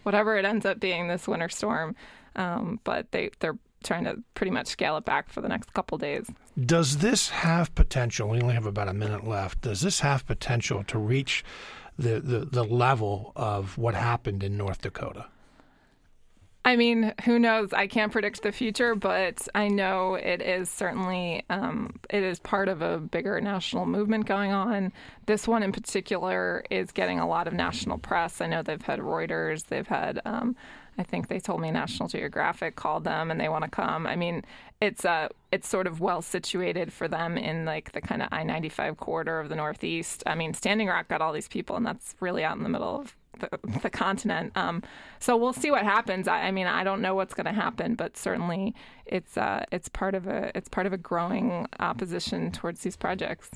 [0.02, 1.94] whatever it ends up being, this winter storm.
[2.36, 5.98] Um, but they they're trying to pretty much scale it back for the next couple
[5.98, 6.28] days.
[6.60, 8.28] Does this have potential?
[8.30, 9.60] We only have about a minute left.
[9.60, 11.44] Does this have potential to reach
[11.98, 15.26] the, the, the level of what happened in North Dakota?
[16.66, 17.74] I mean, who knows?
[17.74, 22.68] I can't predict the future, but I know it is certainly um, it is part
[22.68, 24.90] of a bigger national movement going on.
[25.26, 28.40] This one in particular is getting a lot of national press.
[28.40, 30.56] I know they've had Reuters, they've had um,
[30.98, 34.06] I think they told me National Geographic called them and they want to come.
[34.06, 34.42] I mean,
[34.80, 38.96] it's uh it's sort of well situated for them in like the kind of I-95
[38.96, 40.22] corridor of the Northeast.
[40.26, 43.00] I mean, Standing Rock got all these people and that's really out in the middle
[43.00, 44.52] of the, the continent.
[44.56, 44.82] Um,
[45.18, 46.28] so we'll see what happens.
[46.28, 48.74] I, I mean, I don't know what's going to happen, but certainly
[49.06, 53.50] it's uh, it's part of a it's part of a growing opposition towards these projects.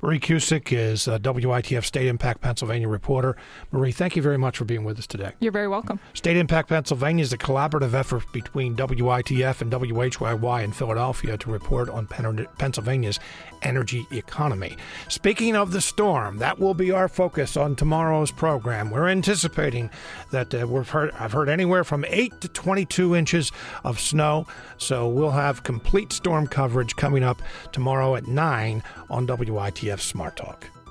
[0.00, 3.36] Marie Cusick is a WITF State Impact Pennsylvania reporter.
[3.70, 5.32] Marie, thank you very much for being with us today.
[5.40, 6.00] You're very welcome.
[6.14, 11.88] State Impact Pennsylvania is a collaborative effort between WITF and WHYY in Philadelphia to report
[11.88, 13.20] on Pennsylvania's
[13.62, 14.76] energy economy.
[15.08, 18.90] Speaking of the storm, that will be our focus on tomorrow's program.
[18.90, 19.90] We're anticipating
[20.30, 23.52] that uh, we've heard I've heard anywhere from 8 to 22 inches
[23.84, 24.46] of snow,
[24.76, 27.42] so we'll have complete storm coverage coming up
[27.72, 30.81] tomorrow at 9 on WITF Smart Talk.